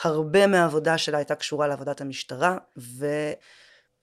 הרבה 0.03 0.47
מהעבודה 0.47 0.97
שלה 0.97 1.17
הייתה 1.17 1.35
קשורה 1.35 1.67
לעבודת 1.67 2.01
המשטרה, 2.01 2.57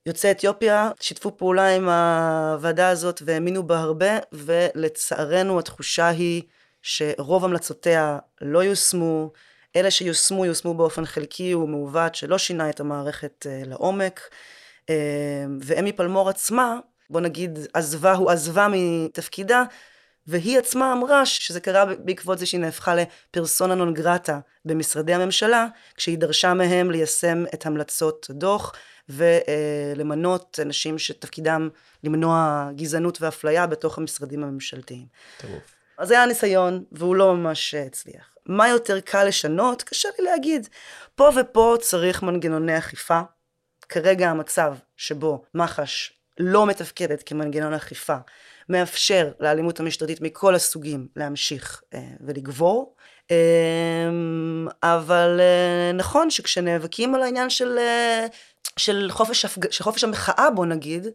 ויוצאי 0.07 0.31
אתיופיה 0.31 0.91
שיתפו 1.01 1.37
פעולה 1.37 1.77
עם 1.77 1.89
הוועדה 1.89 2.89
הזאת 2.89 3.23
והאמינו 3.25 3.67
בה 3.67 3.79
הרבה, 3.79 4.19
ולצערנו 4.33 5.59
התחושה 5.59 6.09
היא 6.09 6.43
שרוב 6.83 7.45
המלצותיה 7.45 8.19
לא 8.41 8.65
יושמו, 8.65 9.33
אלה 9.77 9.91
שיושמו 9.91 10.45
יושמו 10.45 10.75
באופן 10.75 11.07
חלקי 11.07 11.55
ומעוות 11.55 12.15
שלא 12.15 12.39
שינה 12.39 12.71
את 12.71 12.81
המערכת 12.81 13.47
uh, 13.47 13.69
לעומק. 13.69 14.21
Uh, 14.81 14.91
ואמי 15.61 15.93
פלמור 15.93 16.29
עצמה, 16.29 16.79
בוא 17.11 17.21
נגיד, 17.21 17.59
עזבה, 17.75 18.13
הוא 18.13 18.31
עזבה 18.31 18.67
מתפקידה, 18.71 19.63
והיא 20.27 20.59
עצמה 20.59 20.93
אמרה 20.93 21.27
שזה 21.27 21.61
קרה 21.61 21.85
בעקבות 21.85 22.39
זה 22.39 22.47
שהיא 22.47 22.61
נהפכה 22.61 22.95
לפרסונה 22.95 23.75
נון 23.75 23.95
גרטה 23.95 24.41
במשרדי 24.65 25.15
הממשלה, 25.15 25.67
כשהיא 25.95 26.19
דרשה 26.19 26.55
מהם 26.55 26.91
ליישם 26.91 27.45
את 27.55 27.67
המלצות 27.67 28.27
הדוח 28.31 28.73
ולמנות 29.09 30.59
uh, 30.59 30.63
אנשים 30.63 30.99
שתפקידם 30.99 31.69
למנוע 32.05 32.69
גזענות 32.77 33.23
ואפליה 33.23 33.67
בתוך 33.67 33.99
המשרדים 33.99 34.45
הממשלתיים. 34.45 35.07
טירוף. 35.41 35.80
אז 36.01 36.11
היה 36.11 36.27
ניסיון, 36.27 36.85
והוא 36.93 37.17
לא 37.17 37.35
ממש 37.35 37.75
הצליח. 37.75 38.35
מה 38.47 38.69
יותר 38.69 39.01
קל 39.01 39.25
לשנות? 39.25 39.83
קשה 39.83 40.09
לי 40.19 40.25
להגיד. 40.25 40.69
פה 41.15 41.31
ופה 41.37 41.77
צריך 41.81 42.23
מנגנוני 42.23 42.79
אכיפה. 42.79 43.21
כרגע 43.89 44.31
המצב 44.31 44.75
שבו 44.97 45.43
מח"ש 45.55 46.13
לא 46.39 46.67
מתפקדת 46.67 47.23
כמנגנון 47.27 47.75
אכיפה, 47.75 48.17
מאפשר 48.69 49.31
לאלימות 49.41 49.81
המשטרתית 49.81 50.21
מכל 50.21 50.55
הסוגים 50.55 51.09
להמשיך 51.17 51.83
אה, 51.95 52.01
ולגבור. 52.21 52.95
אה, 53.31 53.37
אבל 54.83 55.41
אה, 55.41 55.93
נכון 55.93 56.31
שכשנאבקים 56.31 57.15
על 57.15 57.23
העניין 57.23 57.51
של, 57.51 57.79
אה, 57.79 58.27
של, 58.77 59.09
חופש, 59.11 59.45
הפג... 59.45 59.71
של 59.71 59.85
חופש 59.85 60.05
המחאה, 60.05 60.51
בוא 60.51 60.67
נגיד, 60.67 61.07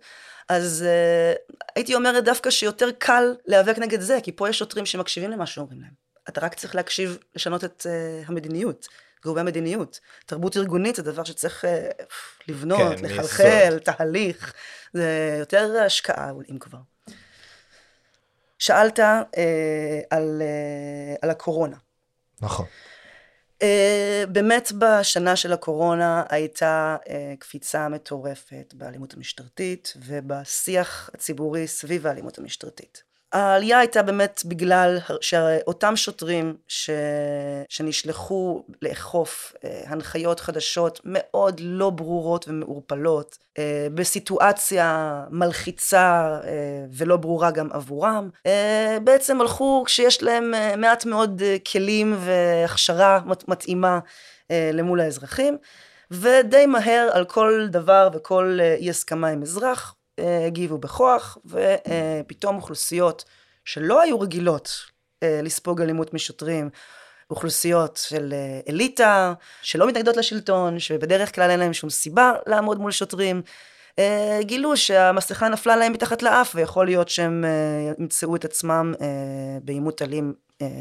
אז 0.50 0.86
uh, 0.86 1.54
הייתי 1.76 1.96
אומרת 1.96 2.24
דווקא 2.24 2.50
שיותר 2.50 2.90
קל 2.98 3.36
להיאבק 3.46 3.78
נגד 3.78 4.02
זה, 4.02 4.18
כי 4.24 4.32
פה 4.32 4.50
יש 4.50 4.60
שוטרים 4.60 4.86
שמקשיבים 4.86 5.32
למה 5.32 5.46
שאומרים 5.46 5.82
להם. 5.82 5.92
אתה 6.30 6.42
רק 6.42 6.54
צריך 6.54 6.76
להקשיב, 6.76 7.18
לשנות 7.36 7.64
את 7.64 7.86
uh, 7.86 8.30
המדיניות, 8.30 8.88
גורמי 9.24 9.42
המדיניות. 9.42 10.00
תרבות 10.26 10.58
ארגונית 10.58 10.96
זה 10.96 11.04
דבר 11.04 11.24
שצריך 11.24 11.66
uh, 11.66 12.04
לבנות, 12.48 13.00
כן, 13.00 13.06
לחלחל, 13.06 13.70
מיסוד. 13.74 13.80
תהליך, 13.80 14.54
זה 14.94 15.36
יותר 15.40 15.78
השקעה, 15.86 16.32
אם 16.52 16.60
כבר. 16.60 16.80
שאלת 18.60 19.00
uh, 19.00 19.04
על, 20.10 20.42
uh, 20.42 21.20
על 21.22 21.30
הקורונה. 21.30 21.78
נכון. 22.42 22.66
Uh, 23.60 23.66
באמת 24.30 24.72
בשנה 24.80 25.36
של 25.36 25.54
הקורונה 25.54 26.24
הייתה 26.30 26.98
uh, 27.04 27.10
קפיצה 27.40 27.90
מטורפת 27.90 28.74
באלימות 28.78 29.14
המשטרתית 29.14 29.94
ובשיח 30.06 31.10
הציבורי 31.14 31.68
סביב 31.68 32.08
האלימות 32.08 32.38
המשטרתית. 32.38 33.04
העלייה 33.36 33.80
הייתה 33.80 34.04
באמת 34.04 34.42
בגלל 34.46 34.98
שאותם 35.22 35.96
שוטרים 35.96 36.56
ש... 36.68 36.90
שנשלחו 37.70 38.64
לאכוף 38.82 39.54
uh, 39.56 39.68
הנחיות 39.88 40.40
חדשות 40.40 41.02
מאוד 41.06 41.62
לא 41.64 41.90
ברורות 41.90 42.48
ומעורפלות, 42.48 43.38
uh, 43.38 43.62
בסיטואציה 43.94 45.22
מלחיצה 45.30 46.38
uh, 46.42 46.46
ולא 46.92 47.18
ברורה 47.18 47.52
גם 47.52 47.68
עבורם, 47.72 48.30
בעצם 49.04 49.42
הלכו 49.42 49.84
כשיש 49.86 50.24
להם 50.24 50.52
מעט 50.78 51.06
מאוד 51.06 51.42
כלים 51.72 52.16
והכשרה 52.20 53.20
מת- 53.26 53.48
מתאימה 53.48 54.00
למול 54.74 55.00
האזרחים, 55.00 55.58
ודי 56.12 56.66
מהר 56.66 57.10
על 57.14 57.26
כל 57.26 57.68
דבר 57.70 58.10
וכל 58.14 58.60
אי 58.80 58.90
הסכמה 58.90 59.28
עם 59.28 59.42
אזרח, 59.42 59.95
אה, 59.95 59.95
הגיבו 60.18 60.78
בכוח, 60.78 61.38
ופתאום 61.46 62.56
אוכלוסיות 62.56 63.24
שלא 63.66 64.02
היו 64.02 64.20
רגילות 64.20 64.72
אה, 65.24 65.40
לספוג 65.44 65.82
אלימות 65.82 66.14
משוטרים, 66.14 66.70
אוכלוסיות 67.30 68.00
של 68.10 68.34
אה, 68.34 68.60
אליטה, 68.70 69.34
שלא 69.62 69.88
מתנגדות 69.88 70.18
לשלטון, 70.18 70.80
שבדרך 70.80 71.36
כלל 71.36 71.50
אין 71.50 71.60
להם 71.60 71.74
שום 71.74 71.90
סיבה 71.90 72.34
לעמוד 72.48 72.80
מול 72.80 72.92
שוטרים, 72.92 73.42
גילו 74.40 74.78
שהמסכה 74.78 75.50
נפלה 75.50 75.76
להם 75.76 75.94
מתחת 75.94 76.24
לאף, 76.24 76.52
ויכול 76.56 76.86
להיות 76.86 77.10
שהם 77.10 77.46
ימצאו 78.00 78.36
את 78.36 78.46
עצמם 78.46 78.94
בעימות 79.64 80.02
אלים 80.02 80.34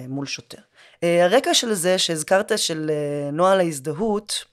מול 0.08 0.26
שוטר. 0.26 0.58
הרקע 1.02 1.54
של 1.54 1.74
זה 1.74 1.98
שהזכרת 1.98 2.58
של 2.58 2.90
נוהל 3.32 3.60
ההזדהות, 3.60 4.44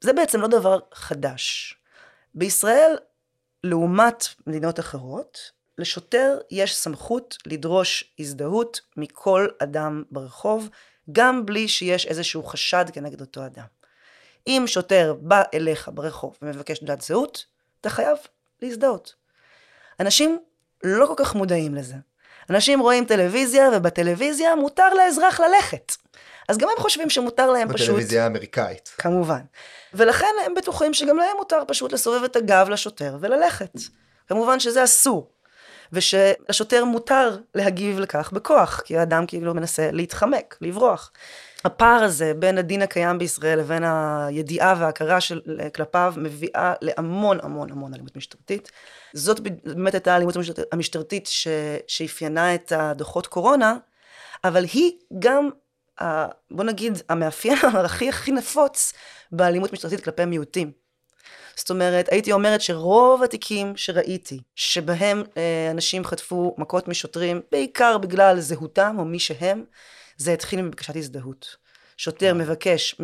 זה 0.00 0.12
בעצם 0.16 0.40
לא 0.40 0.48
דבר 0.48 0.78
חדש. 0.94 1.75
בישראל, 2.36 2.96
לעומת 3.64 4.24
מדינות 4.46 4.80
אחרות, 4.80 5.38
לשוטר 5.78 6.38
יש 6.50 6.76
סמכות 6.76 7.36
לדרוש 7.46 8.14
הזדהות 8.18 8.80
מכל 8.96 9.48
אדם 9.58 10.02
ברחוב, 10.10 10.68
גם 11.12 11.46
בלי 11.46 11.68
שיש 11.68 12.06
איזשהו 12.06 12.44
חשד 12.44 12.84
כנגד 12.92 13.20
אותו 13.20 13.46
אדם. 13.46 13.64
אם 14.46 14.64
שוטר 14.66 15.14
בא 15.20 15.42
אליך 15.54 15.90
ברחוב 15.94 16.38
ומבקש 16.42 16.78
תעודת 16.78 17.00
זהות, 17.00 17.44
אתה 17.80 17.90
חייב 17.90 18.16
להזדהות. 18.62 19.14
אנשים 20.00 20.38
לא 20.84 21.06
כל 21.06 21.14
כך 21.16 21.34
מודעים 21.34 21.74
לזה. 21.74 21.94
אנשים 22.50 22.80
רואים 22.80 23.04
טלוויזיה, 23.04 23.70
ובטלוויזיה 23.72 24.56
מותר 24.56 24.94
לאזרח 24.94 25.40
ללכת. 25.40 25.92
אז 26.48 26.58
גם 26.58 26.68
הם 26.76 26.82
חושבים 26.82 27.10
שמותר 27.10 27.50
להם 27.50 27.68
פשוט... 27.72 27.80
בטלוויזיה 27.80 28.24
האמריקאית. 28.24 28.94
כמובן. 28.98 29.40
ולכן 29.94 30.34
הם 30.46 30.54
בטוחים 30.54 30.94
שגם 30.94 31.16
להם 31.16 31.36
מותר 31.36 31.62
פשוט 31.68 31.92
לסובב 31.92 32.24
את 32.24 32.36
הגב 32.36 32.68
לשוטר 32.68 33.16
וללכת. 33.20 33.70
כמובן 34.28 34.60
שזה 34.60 34.84
אסור. 34.84 35.30
ושלשוטר 35.92 36.84
מותר 36.84 37.36
להגיב 37.54 37.98
לכך 37.98 38.32
בכוח, 38.32 38.80
כי 38.84 38.98
האדם 38.98 39.26
כאילו 39.26 39.54
מנסה 39.54 39.90
להתחמק, 39.92 40.56
לברוח. 40.60 41.12
הפער 41.64 42.04
הזה 42.04 42.32
בין 42.34 42.58
הדין 42.58 42.82
הקיים 42.82 43.18
בישראל 43.18 43.58
לבין 43.58 43.84
הידיעה 43.84 44.74
וההכרה 44.78 45.20
של 45.20 45.40
כלפיו 45.74 46.14
מביאה 46.16 46.74
להמון 46.80 47.38
המון 47.42 47.70
המון 47.72 47.94
אלימות 47.94 48.16
משטרתית. 48.16 48.70
זאת 49.12 49.40
באמת 49.64 49.94
הייתה 49.94 50.12
האלימות 50.12 50.34
המשטרתית 50.72 51.26
ש, 51.26 51.48
שאפיינה 51.86 52.54
את 52.54 52.72
הדוחות 52.72 53.26
קורונה, 53.26 53.76
אבל 54.44 54.64
היא 54.64 54.92
גם, 55.18 55.48
בוא 56.50 56.64
נגיד, 56.64 56.98
המאפיין 57.08 57.58
הכי 57.84 58.08
הכי 58.08 58.32
נפוץ 58.32 58.92
באלימות 59.32 59.72
משטרתית 59.72 60.04
כלפי 60.04 60.24
מיעוטים. 60.24 60.72
זאת 61.56 61.70
אומרת, 61.70 62.08
הייתי 62.12 62.32
אומרת 62.32 62.60
שרוב 62.60 63.22
התיקים 63.22 63.76
שראיתי, 63.76 64.40
שבהם 64.54 65.22
אה, 65.36 65.68
אנשים 65.70 66.04
חטפו 66.04 66.54
מכות 66.58 66.88
משוטרים, 66.88 67.40
בעיקר 67.52 67.98
בגלל 67.98 68.40
זהותם 68.40 68.96
או 68.98 69.04
מי 69.04 69.18
שהם, 69.18 69.64
זה 70.16 70.32
התחיל 70.32 70.62
מבקשת 70.62 70.96
הזדהות. 70.96 71.56
שוטר 71.96 72.34
מבקש 72.34 73.00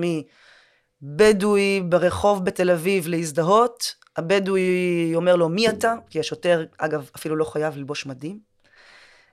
מבדואי 1.03 1.81
ברחוב 1.89 2.45
בתל 2.45 2.71
אביב 2.71 3.09
להזדהות, 3.09 3.95
הבדואי 4.17 5.13
אומר 5.15 5.37
לו 5.37 5.49
מי 5.49 5.69
אתה, 5.69 5.95
כי 6.11 6.21
השוטר 6.21 6.65
אגב 6.79 7.11
אפילו 7.17 7.37
לא 7.37 7.45
חייב 7.45 7.77
ללבוש 7.77 8.07
מדים. 8.07 8.39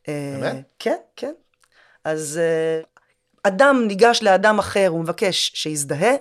אה, 0.08 0.38
באמת? 0.42 0.66
כן, 0.80 0.98
כן. 1.16 1.34
אז 2.04 2.40
אה, 2.42 2.82
אדם 3.44 3.84
ניגש 3.88 4.24
לאדם 4.24 4.60
אחר, 4.60 4.88
הוא 4.90 5.00
מבקש 5.00 5.52
שיזדהה, 5.56 6.12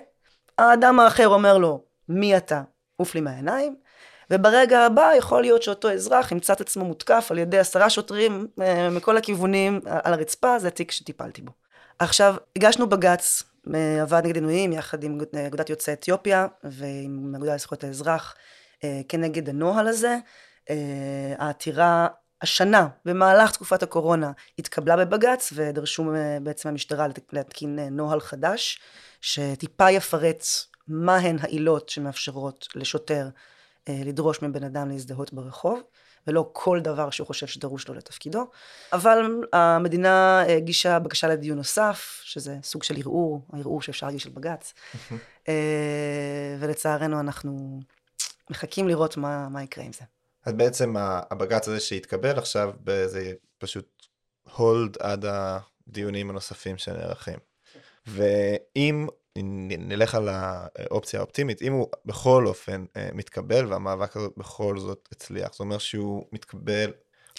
האדם 0.57 0.99
האחר 0.99 1.27
אומר 1.27 1.57
לו 1.57 1.83
מי 2.09 2.37
אתה, 2.37 2.61
עוף 2.95 3.15
לי 3.15 3.21
מהעיניים, 3.21 3.75
וברגע 4.31 4.79
הבא 4.79 5.11
יכול 5.17 5.41
להיות 5.41 5.63
שאותו 5.63 5.91
אזרח 5.91 6.31
ימצא 6.31 6.53
את 6.53 6.61
עצמו 6.61 6.85
מותקף 6.85 7.27
על 7.31 7.37
ידי 7.37 7.59
עשרה 7.59 7.89
שוטרים 7.89 8.47
אה, 8.61 8.89
מכל 8.89 9.17
הכיוונים 9.17 9.79
על 9.85 10.13
הרצפה, 10.13 10.59
זה 10.59 10.69
תיק 10.69 10.91
שטיפלתי 10.91 11.41
בו. 11.41 11.51
עכשיו, 11.99 12.35
הגשנו 12.55 12.89
בג"ץ, 12.89 13.43
אה, 13.75 14.01
הוועד 14.01 14.25
נגד 14.25 14.35
עינויים, 14.35 14.73
יחד 14.73 15.03
עם 15.03 15.19
אגודת 15.47 15.69
יוצאי 15.69 15.93
אתיופיה 15.93 16.47
ועם 16.63 17.35
אגודה 17.35 17.55
לזכויות 17.55 17.83
האזרח, 17.83 18.35
אה, 18.83 19.01
כנגד 19.09 19.49
הנוהל 19.49 19.87
הזה. 19.87 20.17
העתירה 21.37 22.07
השנה, 22.41 22.87
במהלך 23.05 23.51
תקופת 23.51 23.83
הקורונה, 23.83 24.31
התקבלה 24.59 25.05
בבג"ץ 25.05 25.53
ודרשו 25.55 26.11
בעצם 26.43 26.69
המשטרה 26.69 27.07
להתקין 27.31 27.79
נוהל 27.79 28.19
חדש, 28.19 28.79
שטיפה 29.21 29.91
יפרט 29.91 30.43
מהן 30.87 31.37
העילות 31.41 31.89
שמאפשרות 31.89 32.67
לשוטר 32.75 33.29
אה, 33.89 34.01
לדרוש 34.05 34.41
מבן 34.41 34.63
אדם 34.63 34.89
להזדהות 34.89 35.33
ברחוב, 35.33 35.81
ולא 36.27 36.49
כל 36.53 36.79
דבר 36.79 37.09
שהוא 37.09 37.27
חושב 37.27 37.47
שדרוש 37.47 37.87
לו 37.87 37.93
לתפקידו. 37.93 38.47
אבל 38.93 39.43
המדינה 39.53 40.41
הגישה 40.41 40.99
בקשה 40.99 41.27
לדיון 41.27 41.57
נוסף, 41.57 42.21
שזה 42.23 42.57
סוג 42.63 42.83
של 42.83 42.95
ערעור, 42.97 43.41
הערעור 43.53 43.81
שאפשר 43.81 44.05
להגיש 44.07 44.25
על 44.25 44.31
בג"ץ, 44.31 44.73
אה, 45.47 46.55
ולצערנו 46.59 47.19
אנחנו 47.19 47.79
מחכים 48.49 48.87
לראות 48.87 49.17
מה, 49.17 49.49
מה 49.49 49.63
יקרה 49.63 49.83
עם 49.83 49.93
זה. 49.93 50.18
אז 50.45 50.53
בעצם 50.53 50.95
הבג"ץ 50.99 51.67
הזה 51.67 51.79
שהתקבל 51.79 52.37
עכשיו, 52.37 52.73
זה 53.05 53.33
פשוט 53.57 54.07
הולד 54.55 54.97
עד 54.99 55.25
הדיונים 55.27 56.29
הנוספים 56.29 56.77
שנערכים. 56.77 57.39
ואם 58.07 59.07
נלך 59.79 60.15
על 60.15 60.29
האופציה 60.31 61.19
האופטימית, 61.19 61.61
אם 61.61 61.73
הוא 61.73 61.87
בכל 62.05 62.47
אופן 62.47 62.85
אה, 62.97 63.09
מתקבל 63.13 63.65
והמאבק 63.65 64.17
הזה 64.17 64.27
בכל 64.37 64.79
זאת 64.79 65.09
הצליח, 65.11 65.51
זאת 65.51 65.59
אומרת 65.59 65.81
שהוא 65.81 66.25
מתקבל, 66.31 66.91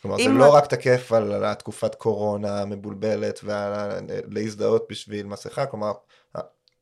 כלומר 0.03 0.17
זה 0.17 0.29
לא 0.29 0.55
רק 0.55 0.67
תקף 0.67 1.13
על 1.13 1.45
התקופת 1.45 1.95
קורונה 1.95 2.63
המבולבלת 2.63 3.41
ולהזדהות 3.45 4.87
בשביל 4.91 5.27
מסכה, 5.27 5.67
כלומר 5.67 5.93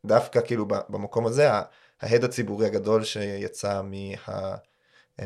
דווקא 0.06 0.40
כאילו 0.40 0.66
במקום 0.68 1.26
הזה 1.26 1.48
ההד 2.00 2.24
הציבורי 2.24 2.66
הגדול 2.66 3.04
שיצא 3.04 3.82
מה... 3.82 4.56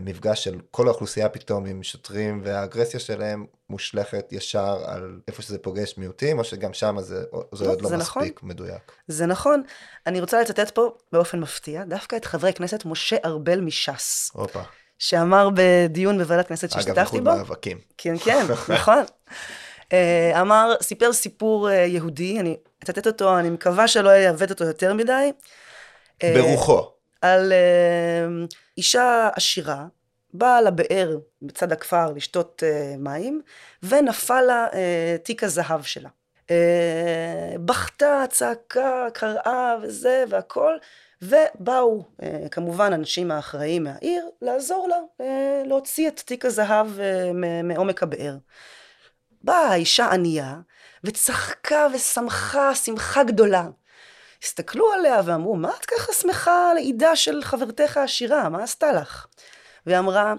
מפגש 0.02 0.44
של 0.44 0.58
כל 0.70 0.88
האוכלוסייה 0.88 1.28
פתאום 1.28 1.66
עם 1.66 1.82
שוטרים 1.82 2.40
והאגרסיה 2.44 3.00
שלהם 3.00 3.46
מושלכת 3.70 4.28
ישר 4.32 4.82
על 4.86 5.20
איפה 5.28 5.42
שזה 5.42 5.58
פוגש 5.58 5.94
מיעוטים, 5.98 6.38
או 6.38 6.44
שגם 6.44 6.72
שם 6.72 6.96
זה, 7.00 7.24
זה 7.52 7.64
לא, 7.64 7.70
עוד 7.70 7.82
לא 7.82 7.88
זה. 7.88 7.96
מספיק 7.96 8.36
נכון. 8.36 8.48
מדויק. 8.48 8.92
זה 9.08 9.26
נכון. 9.26 9.62
אני 10.06 10.20
רוצה 10.20 10.40
לצטט 10.40 10.70
פה 10.70 10.94
באופן 11.12 11.40
מפתיע, 11.40 11.84
דווקא 11.84 12.16
את 12.16 12.24
חברי 12.24 12.50
הכנסת 12.50 12.84
משה 12.84 13.16
ארבל 13.24 13.60
מש"ס. 13.60 14.30
הופה. 14.34 14.62
שאמר 14.98 15.48
בדיון 15.54 16.18
בוועדת 16.18 16.48
כנסת 16.48 16.70
שהשתתפתי 16.70 17.20
בו. 17.20 17.20
אגב, 17.20 17.28
איחוד 17.28 17.48
מאבקים. 17.48 17.78
כן, 17.98 18.18
כן, 18.18 18.46
נכון. 18.74 19.04
אה, 19.92 20.40
אמר, 20.40 20.74
סיפר 20.82 21.12
סיפור 21.12 21.70
אה, 21.70 21.74
יהודי, 21.74 22.40
אני 22.40 22.56
אצטט 22.84 23.06
אותו, 23.06 23.38
אני 23.38 23.50
מקווה 23.50 23.88
שלא 23.88 24.10
אעוות 24.10 24.50
אותו 24.50 24.64
יותר 24.64 24.94
מדי. 24.94 25.32
אה, 26.22 26.34
ברוחו. 26.36 26.92
על 27.22 27.52
uh, 27.52 28.54
אישה 28.78 29.28
עשירה, 29.34 29.86
באה 30.34 30.60
לבאר 30.60 31.18
בצד 31.42 31.72
הכפר 31.72 32.12
לשתות 32.12 32.62
uh, 32.62 32.98
מים, 32.98 33.42
ונפל 33.82 34.40
לה 34.40 34.66
uh, 34.70 34.74
תיק 35.22 35.44
הזהב 35.44 35.82
שלה. 35.82 36.08
Uh, 36.46 36.52
בכתה, 37.64 38.24
צעקה, 38.30 39.06
קראה 39.14 39.76
וזה 39.82 40.24
והכל, 40.28 40.76
ובאו 41.22 42.04
כמובן 42.50 42.92
אנשים 42.92 43.30
האחראים 43.30 43.84
מהעיר 43.84 44.28
לעזור 44.42 44.88
לה 44.88 45.26
להוציא 45.64 46.08
את 46.08 46.20
תיק 46.20 46.44
הזהב 46.44 46.86
מעומק 47.64 48.02
הבאר. 48.02 48.36
באה 49.42 49.66
האישה 49.68 50.06
ענייה 50.12 50.56
וצחקה 51.04 51.86
ושמחה 51.94 52.74
שמחה 52.74 53.24
גדולה. 53.24 53.68
הסתכלו 54.42 54.92
עליה 54.92 55.20
ואמרו, 55.24 55.56
מה 55.56 55.70
את 55.80 55.84
ככה 55.86 56.12
שמחה 56.12 56.70
על 56.70 56.76
עידה 56.76 57.16
של 57.16 57.42
חברתך 57.42 57.96
העשירה, 57.96 58.48
מה 58.48 58.62
עשתה 58.62 58.92
לך? 58.92 59.26
והיא 59.86 59.98
אמרה, 59.98 60.34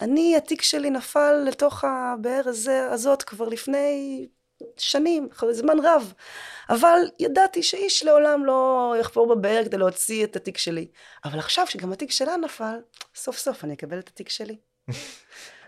אני, 0.00 0.36
התיק 0.36 0.62
שלי 0.62 0.90
נפל 0.90 1.32
לתוך 1.46 1.84
הבאר 1.84 2.42
הזה, 2.44 2.88
הזאת 2.90 3.22
כבר 3.22 3.48
לפני 3.48 4.26
שנים, 4.76 5.28
זמן 5.50 5.78
רב. 5.82 6.12
אבל 6.68 6.98
ידעתי 7.18 7.62
שאיש 7.62 8.02
לעולם 8.02 8.44
לא 8.44 8.94
יחפור 9.00 9.34
בבאר 9.34 9.64
כדי 9.64 9.76
להוציא 9.76 10.24
את 10.24 10.36
התיק 10.36 10.58
שלי. 10.58 10.88
אבל 11.24 11.38
עכשיו 11.38 11.66
שגם 11.66 11.92
התיק 11.92 12.10
שלה 12.10 12.36
נפל, 12.36 12.78
סוף 13.14 13.38
סוף 13.38 13.64
אני 13.64 13.74
אקבל 13.74 13.98
את 13.98 14.08
התיק 14.08 14.28
שלי. 14.28 14.56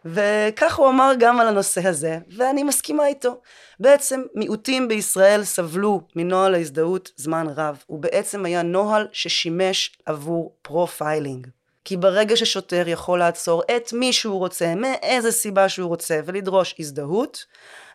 וכך 0.05 0.77
הוא 0.77 0.89
אמר 0.89 1.13
גם 1.19 1.41
על 1.41 1.49
הנושא 1.49 1.89
הזה, 1.89 2.19
ואני 2.37 2.63
מסכימה 2.63 3.07
איתו. 3.07 3.41
בעצם 3.81 4.23
מיעוטים 4.35 4.89
בישראל 4.89 5.45
סבלו 5.45 6.01
מנוהל 6.17 6.55
ההזדהות 6.55 7.11
זמן 7.17 7.47
רב. 7.57 7.83
הוא 7.87 7.99
בעצם 7.99 8.45
היה 8.45 8.63
נוהל 8.63 9.09
ששימש 9.13 9.97
עבור 10.07 10.55
profiling. 10.63 11.47
כי 11.85 11.97
ברגע 11.97 12.37
ששוטר 12.37 12.85
יכול 12.87 13.19
לעצור 13.19 13.63
את 13.77 13.93
מי 13.93 14.13
שהוא 14.13 14.39
רוצה, 14.39 14.75
מאיזה 14.75 15.33
סיבה 15.33 15.69
שהוא 15.69 15.89
רוצה, 15.89 16.21
ולדרוש 16.25 16.75
הזדהות, 16.79 17.47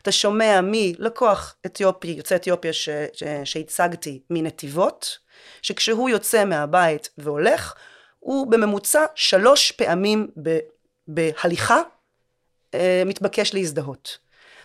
אתה 0.01 0.11
שומע 0.11 0.59
מלקוח 0.63 1.55
אתיופי, 1.65 2.07
יוצא 2.07 2.35
אתיופיה 2.35 2.73
ש, 2.73 2.89
ש, 3.13 3.23
שהצגתי 3.43 4.21
מנתיבות, 4.29 5.17
שכשהוא 5.61 6.09
יוצא 6.09 6.45
מהבית 6.45 7.09
והולך, 7.17 7.73
הוא 8.19 8.51
בממוצע 8.51 9.05
שלוש 9.15 9.71
פעמים 9.71 10.27
ב, 10.43 10.59
בהליכה 11.07 11.81
מתבקש 13.05 13.53
להזדהות. 13.53 14.17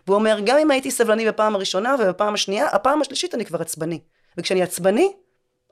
והוא 0.07 0.18
אומר, 0.18 0.38
גם 0.44 0.59
אם 0.59 0.70
הייתי 0.70 0.90
סבלני 0.90 1.29
בפעם 1.29 1.55
הראשונה 1.55 1.96
ובפעם 1.99 2.35
השנייה, 2.35 2.66
הפעם 2.66 3.01
השלישית 3.01 3.35
אני 3.35 3.44
כבר 3.44 3.61
עצבני. 3.61 4.01
וכשאני 4.37 4.62
עצבני, 4.62 5.12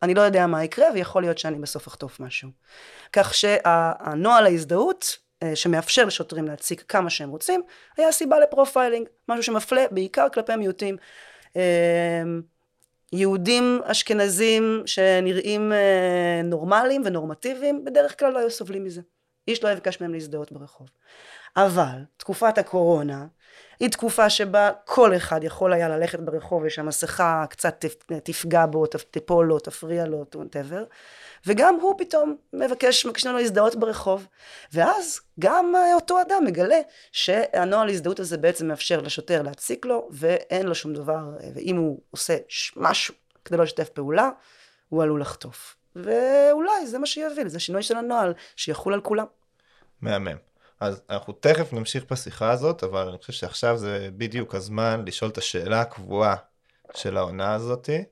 אני 0.03 0.15
לא 0.15 0.21
יודע 0.21 0.47
מה 0.47 0.65
יקרה, 0.65 0.87
ויכול 0.95 1.23
להיות 1.23 1.39
שאני 1.39 1.59
בסוף 1.59 1.89
אחטוף 1.89 2.21
משהו. 2.21 2.49
כך 3.13 3.35
שהנוהל 3.35 4.47
ההזדהות, 4.47 5.17
אה, 5.43 5.57
שמאפשר 5.57 6.05
לשוטרים 6.05 6.45
להציק 6.45 6.81
כמה 6.81 7.11
שהם 7.11 7.31
רוצים, 7.31 7.63
היה 7.97 8.13
סיבה 8.13 8.39
ל 8.39 8.45
profiling, 8.45 9.09
משהו 9.29 9.43
שמפלה 9.43 9.85
בעיקר 9.91 10.29
כלפי 10.29 10.57
מיעוטים. 10.57 10.97
אה, 11.57 12.23
יהודים 13.13 13.81
אשכנזים 13.85 14.83
שנראים 14.87 15.73
נורמליים 16.45 17.03
ונורמטיביים, 17.05 17.85
בדרך 17.85 18.19
כלל 18.19 18.33
לא 18.33 18.39
היו 18.39 18.51
סובלים 18.51 18.85
מזה. 18.85 19.01
איש 19.49 19.65
לא 19.65 19.69
יבקש 19.69 20.01
מהם 20.01 20.13
להזדהות 20.13 20.53
ברחוב. 20.53 20.89
אבל 21.57 22.05
תקופת 22.17 22.59
הקורונה 22.59 23.27
היא 23.81 23.91
תקופה 23.91 24.31
שבה 24.31 24.71
כל 24.85 25.17
אחד 25.17 25.45
יכול 25.45 25.73
היה 25.73 25.89
ללכת 25.89 26.21
ברחוב 26.21 26.63
ושהמסכה 26.67 27.45
קצת 27.51 27.85
תפגע 28.25 28.67
בו, 28.67 28.87
תיפול 28.87 29.47
לו, 29.47 29.59
תפריע 29.59 30.07
לו, 30.07 30.25
whatever, 30.35 30.81
וגם 31.47 31.75
הוא 31.81 31.95
פתאום 31.99 32.37
מבקש, 32.53 33.07
מבקשים 33.07 33.31
לו 33.31 33.39
להזדהות 33.39 33.77
ברחוב. 33.77 34.27
ואז 34.73 35.21
גם 35.41 35.73
אותו 35.95 36.21
אדם 36.21 36.45
מגלה 36.47 36.81
שהנוהל 37.13 37.89
הזדהות 37.89 38.21
הזה 38.21 38.39
בעצם 38.39 38.69
מאפשר 38.69 39.01
לשוטר 39.01 39.43
להציק 39.43 39.87
לו, 39.87 40.09
ואין 40.13 40.67
לו 40.67 40.75
שום 40.75 40.95
דבר, 40.95 41.31
ואם 41.55 41.77
הוא 41.77 42.01
עושה 42.11 42.37
משהו 42.77 43.15
כדי 43.45 43.57
לא 43.57 43.65
לשתף 43.65 43.89
פעולה, 43.89 44.31
הוא 44.89 45.03
עלול 45.03 45.21
לחטוף. 45.21 45.77
ואולי 45.97 46.87
זה 46.87 46.99
מה 46.99 47.07
שיוביל, 47.07 47.49
זה 47.49 47.61
שינוי 47.61 47.83
של 47.83 47.97
הנוהל, 47.97 48.35
שיחול 48.57 48.95
על 48.95 49.01
כולם. 49.01 49.27
מהמם. 50.01 50.48
אז 50.81 51.01
אנחנו 51.11 51.33
תכף 51.33 51.73
נמשיך 51.73 52.05
בשיחה 52.11 52.51
הזאת, 52.51 52.85
אבל 52.85 53.09
אני 53.09 53.19
חושב 53.19 53.33
שעכשיו 53.33 53.77
זה 53.77 54.09
בדיוק 54.17 54.55
הזמן 54.55 55.03
לשאול 55.07 55.31
את 55.31 55.39
השאלה 55.39 55.81
הקבועה 55.81 56.35
של 56.95 57.17
העונה 57.17 57.55
הזאתי. 57.55 58.05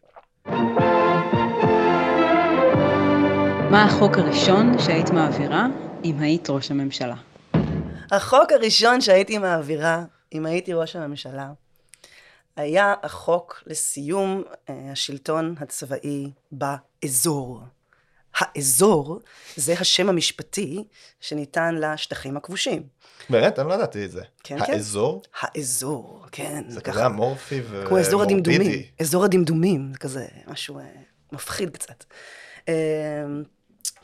מה 3.70 3.84
החוק 3.84 4.18
הראשון 4.18 4.78
שהיית 4.78 5.10
מעבירה 5.10 5.66
אם 6.04 6.20
היית 6.20 6.50
ראש 6.50 6.70
הממשלה? 6.70 7.16
החוק 8.10 8.52
הראשון 8.52 9.00
שהייתי 9.00 9.38
מעבירה, 9.38 10.04
אם 10.32 10.46
הייתי 10.46 10.72
ראש 10.72 10.96
הממשלה, 10.96 11.52
היה 12.56 12.94
החוק 13.02 13.62
לסיום 13.66 14.42
אה, 14.68 14.92
השלטון 14.92 15.54
הצבאי 15.60 16.30
באזור. 16.52 17.62
האזור 18.36 19.20
זה 19.56 19.74
השם 19.80 20.08
המשפטי 20.08 20.84
שניתן 21.20 21.74
לשטחים 21.74 22.36
הכבושים. 22.36 22.82
באמת? 23.30 23.58
אני 23.58 23.68
לא 23.68 23.74
ידעתי 23.74 24.04
את 24.04 24.10
זה. 24.10 24.22
כן, 24.44 24.56
האזור? 24.60 25.22
כן. 25.22 25.46
האזור, 25.54 26.26
כן. 26.32 26.64
זה 26.68 26.80
כזה 26.80 27.06
אמורפי 27.06 27.60
ומורבידי. 27.60 27.86
כמו 27.88 27.98
אזור 27.98 28.22
הדמדומים. 28.22 28.82
אזור 29.00 29.24
הדמדומים, 29.24 29.92
זה 29.92 29.98
כזה 29.98 30.26
משהו 30.46 30.78
אה, 30.78 30.84
מפחיד 31.32 31.70
קצת. 31.70 32.04
אה, 32.68 32.74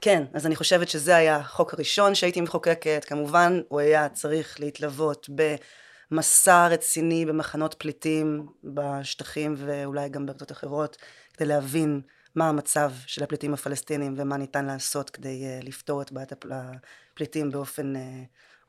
כן, 0.01 0.25
אז 0.35 0.47
אני 0.47 0.57
חושבת 0.57 0.88
שזה 0.88 1.16
היה 1.16 1.37
החוק 1.37 1.75
הראשון 1.75 2.14
שהייתי 2.14 2.40
מחוקקת. 2.40 3.05
כמובן, 3.09 3.61
הוא 3.68 3.81
היה 3.81 4.09
צריך 4.09 4.61
להתלוות 4.61 5.29
במסע 6.11 6.66
רציני 6.66 7.27
במחנות 7.27 7.75
פליטים 7.79 8.47
בשטחים 8.64 9.55
ואולי 9.59 10.09
גם 10.09 10.27
בארצות 10.27 10.53
אחרות, 10.53 10.97
כדי 11.35 11.49
להבין 11.49 12.01
מה 12.35 12.49
המצב 12.49 12.92
של 13.07 13.25
הפליטים 13.25 13.55
הפלסטינים 13.55 14.14
ומה 14.16 14.37
ניתן 14.37 14.64
לעשות 14.64 15.11
כדי 15.11 15.45
uh, 15.45 15.64
לפתור 15.64 16.03
את 16.03 16.12
בעיית 16.12 16.33
הפליטים 17.12 17.51
באופן 17.51 17.97
uh, 17.97 17.99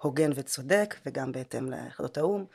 הוגן 0.02 0.32
וצודק 0.36 0.96
וגם 1.06 1.32
בהתאם 1.32 1.70
ליחידות 1.72 2.18
האו"ם. 2.18 2.46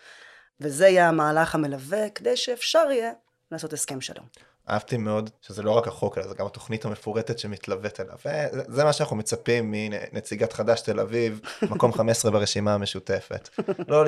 וזה 0.61 0.89
יהיה 0.89 1.09
המהלך 1.09 1.55
המלווה 1.55 2.11
כדי 2.11 2.37
שאפשר 2.37 2.91
יהיה 2.91 3.13
לעשות 3.53 3.73
הסכם 3.73 4.01
שלום. 4.01 4.27
אהבתי 4.71 4.97
מאוד 4.97 5.31
שזה 5.41 5.63
לא 5.63 5.71
רק 5.71 5.89
החוק 5.89 6.19
אלא 6.19 6.29
זה 6.29 6.35
גם 6.35 6.47
התוכנית 6.47 6.85
המפורטת 6.85 7.39
שמתלווית 7.39 8.01
אליו 8.01 8.19
וזה 8.25 8.85
מה 8.85 8.93
שאנחנו 8.93 9.17
מצפים 9.17 9.71
מנציגת 9.71 10.53
חד"ש 10.53 10.81
תל 10.81 11.01
אביב 11.01 11.41
מקום 11.71 11.93
15 11.93 12.31
ברשימה 12.31 12.75
המשותפת 12.75 13.49
לא 13.89 14.05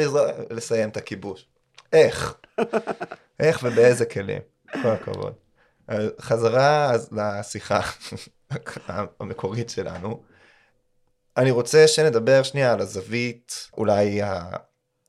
לסיים 0.50 0.88
את 0.88 0.96
הכיבוש 0.96 1.46
איך 1.92 2.34
איך 3.40 3.60
ובאיזה 3.62 4.04
כלים 4.04 4.42
כל 4.82 4.88
הכבוד. 4.88 5.32
חזרה 6.20 6.92
לשיחה 7.12 7.80
המקורית 9.20 9.70
שלנו. 9.70 10.22
אני 11.36 11.50
רוצה 11.50 11.88
שנדבר 11.88 12.42
שנייה 12.42 12.72
על 12.72 12.80
הזווית 12.80 13.68
אולי 13.76 14.20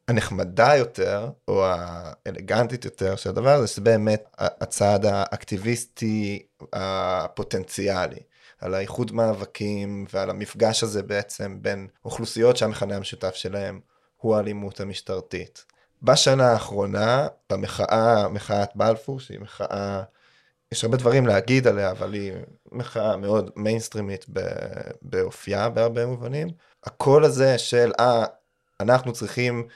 הנחמדה 0.07 0.75
יותר, 0.75 1.29
או 1.47 1.65
האלגנטית 1.65 2.85
יותר 2.85 3.15
של 3.15 3.29
הדבר 3.29 3.53
הזה, 3.53 3.67
שזה 3.67 3.81
באמת 3.81 4.23
הצעד 4.37 5.05
האקטיביסטי 5.05 6.45
הפוטנציאלי. 6.73 8.19
על 8.59 8.73
האיחוד 8.73 9.11
מאבקים 9.11 10.05
ועל 10.13 10.29
המפגש 10.29 10.83
הזה 10.83 11.03
בעצם 11.03 11.57
בין 11.61 11.87
אוכלוסיות 12.05 12.57
שהמכנה 12.57 12.95
המשותף 12.95 13.35
שלהם 13.35 13.79
הוא 14.17 14.35
האלימות 14.35 14.79
המשטרתית. 14.79 15.65
בשנה 16.01 16.51
האחרונה, 16.51 17.27
במחאה, 17.49 18.27
מחאת 18.27 18.69
בלפור, 18.75 19.19
שהיא 19.19 19.39
מחאה 19.39 20.03
יש 20.71 20.83
הרבה 20.83 20.97
דברים 20.97 21.27
להגיד 21.27 21.67
עליה, 21.67 21.91
אבל 21.91 22.13
היא 22.13 22.33
מחאה 22.71 23.17
מאוד 23.17 23.51
מיינסטרימית 23.55 24.25
באופייה 25.01 25.69
בהרבה 25.69 26.05
מובנים. 26.05 26.47
הקול 26.83 27.25
הזה 27.25 27.57
של, 27.57 27.91
אה, 27.99 28.25
אנחנו 28.79 29.13
צריכים 29.13 29.67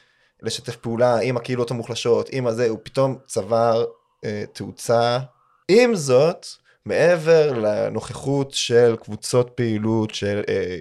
לשתף 0.41 0.75
פעולה 0.75 1.19
עם 1.19 1.37
הקהילות 1.37 1.71
המוחלשות, 1.71 2.29
עם 2.31 2.47
הזה, 2.47 2.69
הוא 2.69 2.79
פתאום 2.83 3.17
צבר 3.27 3.85
אה, 4.25 4.43
תאוצה. 4.53 5.19
עם 5.67 5.95
זאת, 5.95 6.45
מעבר 6.85 7.53
לנוכחות 7.53 8.51
של 8.51 8.95
קבוצות 9.03 9.51
פעילות 9.55 10.15
של, 10.15 10.41
אה, 10.49 10.77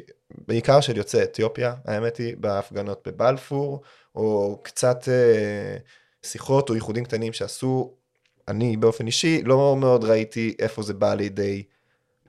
בעיקר 0.48 0.80
של 0.80 0.96
יוצאי 0.96 1.22
אתיופיה, 1.22 1.74
האמת 1.84 2.16
היא, 2.16 2.36
בהפגנות 2.38 3.08
בבלפור, 3.08 3.82
או 4.14 4.58
קצת 4.62 5.08
אה, 5.08 5.76
שיחות 6.22 6.70
או 6.70 6.74
ייחודים 6.74 7.04
קטנים 7.04 7.32
שעשו 7.32 7.94
אני 8.48 8.76
באופן 8.76 9.06
אישי 9.06 9.42
לא 9.42 9.76
מאוד 9.76 10.04
ראיתי 10.04 10.54
איפה 10.58 10.82
זה 10.82 10.94
בא 10.94 11.14
לידי, 11.14 11.62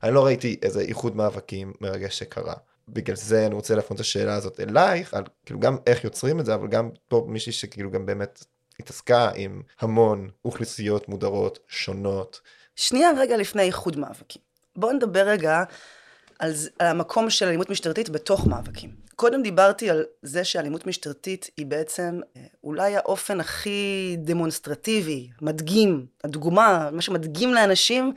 אני 0.04 0.13
לא 0.13 0.25
ראיתי 0.25 0.60
איזה 0.62 0.82
איחוד 0.82 1.15
מאבקים 1.15 1.73
מרגש 1.82 2.19
שקרה. 2.19 2.54
בגלל 2.89 3.15
זה 3.15 3.45
אני 3.45 3.56
רוצה 3.56 3.75
להפנות 3.75 3.95
את 3.95 3.99
השאלה 3.99 4.36
הזאת 4.36 4.60
אלייך, 4.60 5.13
על 5.13 5.23
כאילו 5.45 5.60
גם 5.60 5.78
איך 5.88 6.04
יוצרים 6.04 6.39
את 6.39 6.45
זה, 6.45 6.56
אבל 6.56 6.67
גם 6.67 6.89
פה 7.08 7.25
מישהי 7.28 7.51
שכאילו 7.51 7.91
גם 7.91 8.06
באמת 8.06 8.45
התעסקה 8.80 9.32
עם 9.36 9.62
המון 9.80 10.30
אוכלוסיות 10.45 11.10
מודרות 11.10 11.60
שונות. 11.67 12.41
שנייה 12.75 13.10
רגע 13.17 13.38
לפני 13.38 13.63
איחוד 13.63 13.97
מאבקים. 13.97 14.41
בואו 14.75 14.93
נדבר 14.93 15.28
רגע 15.28 15.63
על, 16.39 16.54
על 16.80 16.88
המקום 16.88 17.30
של 17.30 17.45
אלימות 17.47 17.69
משטרתית 17.69 18.10
בתוך 18.10 18.47
מאבקים. 18.47 19.04
קודם 19.15 19.41
דיברתי 19.41 19.89
על 19.89 20.06
זה 20.21 20.43
שאלימות 20.43 20.88
משטרתית 20.88 21.49
היא 21.58 21.65
בעצם 21.65 22.19
אה, 22.38 22.41
אולי 22.63 22.95
האופן 22.95 23.39
הכי 23.39 24.15
דמונסטרטיבי, 24.19 25.30
מדגים, 25.41 26.06
הדוגמה, 26.23 26.89
מה 26.91 27.01
שמדגים 27.01 27.54
לאנשים 27.54 28.13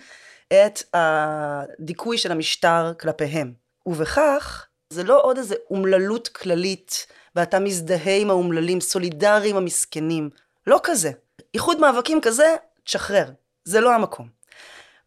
את 0.49 0.83
הדיכוי 0.95 2.19
של 2.19 2.33
המשטר 2.33 2.93
כלפיהם. 3.01 3.53
ובכך, 3.87 4.67
זה 4.91 5.05
לא 5.05 5.23
עוד 5.23 5.39
איזה 5.39 5.55
אומללות 5.71 6.29
כללית, 6.29 7.07
ואתה 7.37 7.59
מזדהה 7.59 8.17
עם 8.17 8.31
האומללים, 8.31 8.81
סולידרי 8.81 9.51
עם 9.51 9.57
המסכנים. 9.57 10.31
לא 10.67 10.81
כזה. 10.83 11.11
איחוד 11.55 11.81
מאבקים 11.81 12.21
כזה, 12.21 12.57
תשחרר. 12.85 13.31
זה 13.65 13.81
לא 13.81 13.95
המקום. 13.95 14.38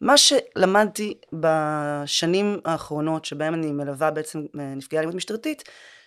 מה 0.02 0.18
שלמדתי 0.18 1.14
בשנים 1.34 2.60
האחרונות 2.66 3.26
שבהם 3.26 3.54
אני 3.54 3.72
מלווה 3.72 4.12
בעצם 4.12 4.40
אה, 4.60 4.76
נפגעי 4.76 5.00
אלימות 5.00 5.16
משטרתית, 5.16 5.64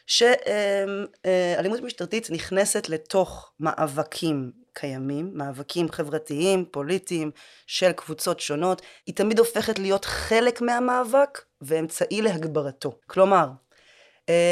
שאלימות 0.06 1.80
משטרתית 1.80 2.30
נכנסת 2.30 2.88
לתוך 2.88 3.52
מאבקים 3.60 4.52
קיימים, 4.72 5.30
מאבקים 5.34 5.88
חברתיים, 5.88 6.64
פוליטיים, 6.70 7.30
של 7.66 7.92
קבוצות 7.92 8.40
שונות, 8.40 8.82
היא 9.06 9.14
תמיד 9.14 9.38
הופכת 9.38 9.78
להיות 9.78 10.04
חלק 10.04 10.60
מהמאבק 10.60 11.40
ואמצעי 11.60 12.22
להגברתו. 12.22 12.98
כלומר, 13.06 13.44
אה, 13.44 13.52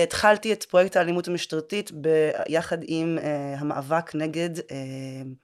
התחלתי 0.03 0.53
את 0.53 0.63
פרויקט 0.63 0.97
האלימות 0.97 1.29
המשטרתית 1.29 1.91
ביחד 1.93 2.79
עם 2.83 3.19
אה, 3.23 3.55
המאבק 3.59 4.15
נגד 4.15 4.51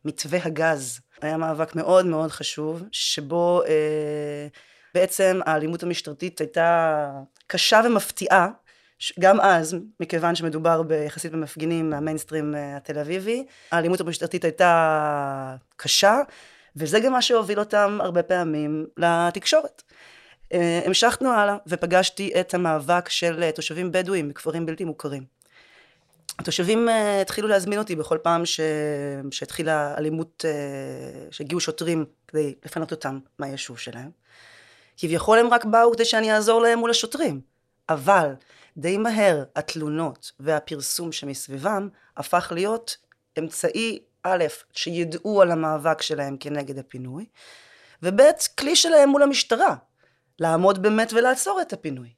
מתווה 0.04 0.38
הגז 0.42 1.00
היה 1.22 1.36
מאבק 1.36 1.74
מאוד 1.74 2.06
מאוד 2.06 2.30
חשוב, 2.30 2.82
שבו 2.92 3.62
אה, 3.66 4.46
בעצם 4.94 5.40
האלימות 5.46 5.82
המשטרתית 5.82 6.40
הייתה 6.40 7.10
קשה 7.46 7.80
ומפתיעה, 7.84 8.48
גם 9.20 9.40
אז, 9.40 9.76
מכיוון 10.00 10.34
שמדובר 10.34 10.82
ביחסית 10.82 11.32
במפגינים 11.32 11.90
מהמיינסטרים 11.90 12.54
אה, 12.54 12.76
התל 12.76 12.98
אביבי, 12.98 13.46
האלימות 13.72 14.00
המשטרתית 14.00 14.44
הייתה 14.44 15.56
קשה, 15.76 16.20
וזה 16.76 17.00
גם 17.00 17.12
מה 17.12 17.22
שהוביל 17.22 17.58
אותם 17.58 17.98
הרבה 18.00 18.22
פעמים 18.22 18.86
לתקשורת. 18.96 19.82
אה, 20.52 20.80
המשכנו 20.84 21.32
הלאה 21.32 21.56
ופגשתי 21.66 22.40
את 22.40 22.54
המאבק 22.54 23.08
של 23.08 23.42
אה, 23.42 23.52
תושבים 23.52 23.92
בדואים 23.92 24.28
בכפרים 24.28 24.66
בלתי 24.66 24.84
מוכרים. 24.84 25.24
התושבים 26.38 26.88
uh, 26.88 26.92
התחילו 27.22 27.48
להזמין 27.48 27.78
אותי 27.78 27.96
בכל 27.96 28.18
פעם 28.22 28.46
ש... 28.46 28.60
שהתחילה 29.30 29.94
אלימות, 29.98 30.44
שהגיעו 31.30 31.60
שוטרים 31.60 32.04
כדי 32.28 32.54
לפנות 32.64 32.90
אותם 32.90 33.18
מהיישוב 33.38 33.78
שלהם. 33.78 34.10
כביכול 34.96 35.38
הם 35.38 35.46
רק 35.46 35.64
באו 35.64 35.92
כדי 35.92 36.04
שאני 36.04 36.32
אעזור 36.32 36.62
להם 36.62 36.78
מול 36.78 36.90
השוטרים. 36.90 37.40
אבל 37.88 38.32
די 38.76 38.98
מהר 38.98 39.44
התלונות 39.56 40.32
והפרסום 40.40 41.12
שמסביבם 41.12 41.88
הפך 42.16 42.52
להיות 42.54 42.96
אמצעי 43.38 43.98
א', 44.22 44.44
שידעו 44.72 45.42
על 45.42 45.50
המאבק 45.50 46.02
שלהם 46.02 46.36
כנגד 46.40 46.78
הפינוי, 46.78 47.26
וב', 48.02 48.20
כלי 48.58 48.76
שלהם 48.76 49.08
מול 49.08 49.22
המשטרה, 49.22 49.74
לעמוד 50.40 50.82
באמת 50.82 51.12
ולעצור 51.12 51.60
את 51.60 51.72
הפינוי. 51.72 52.08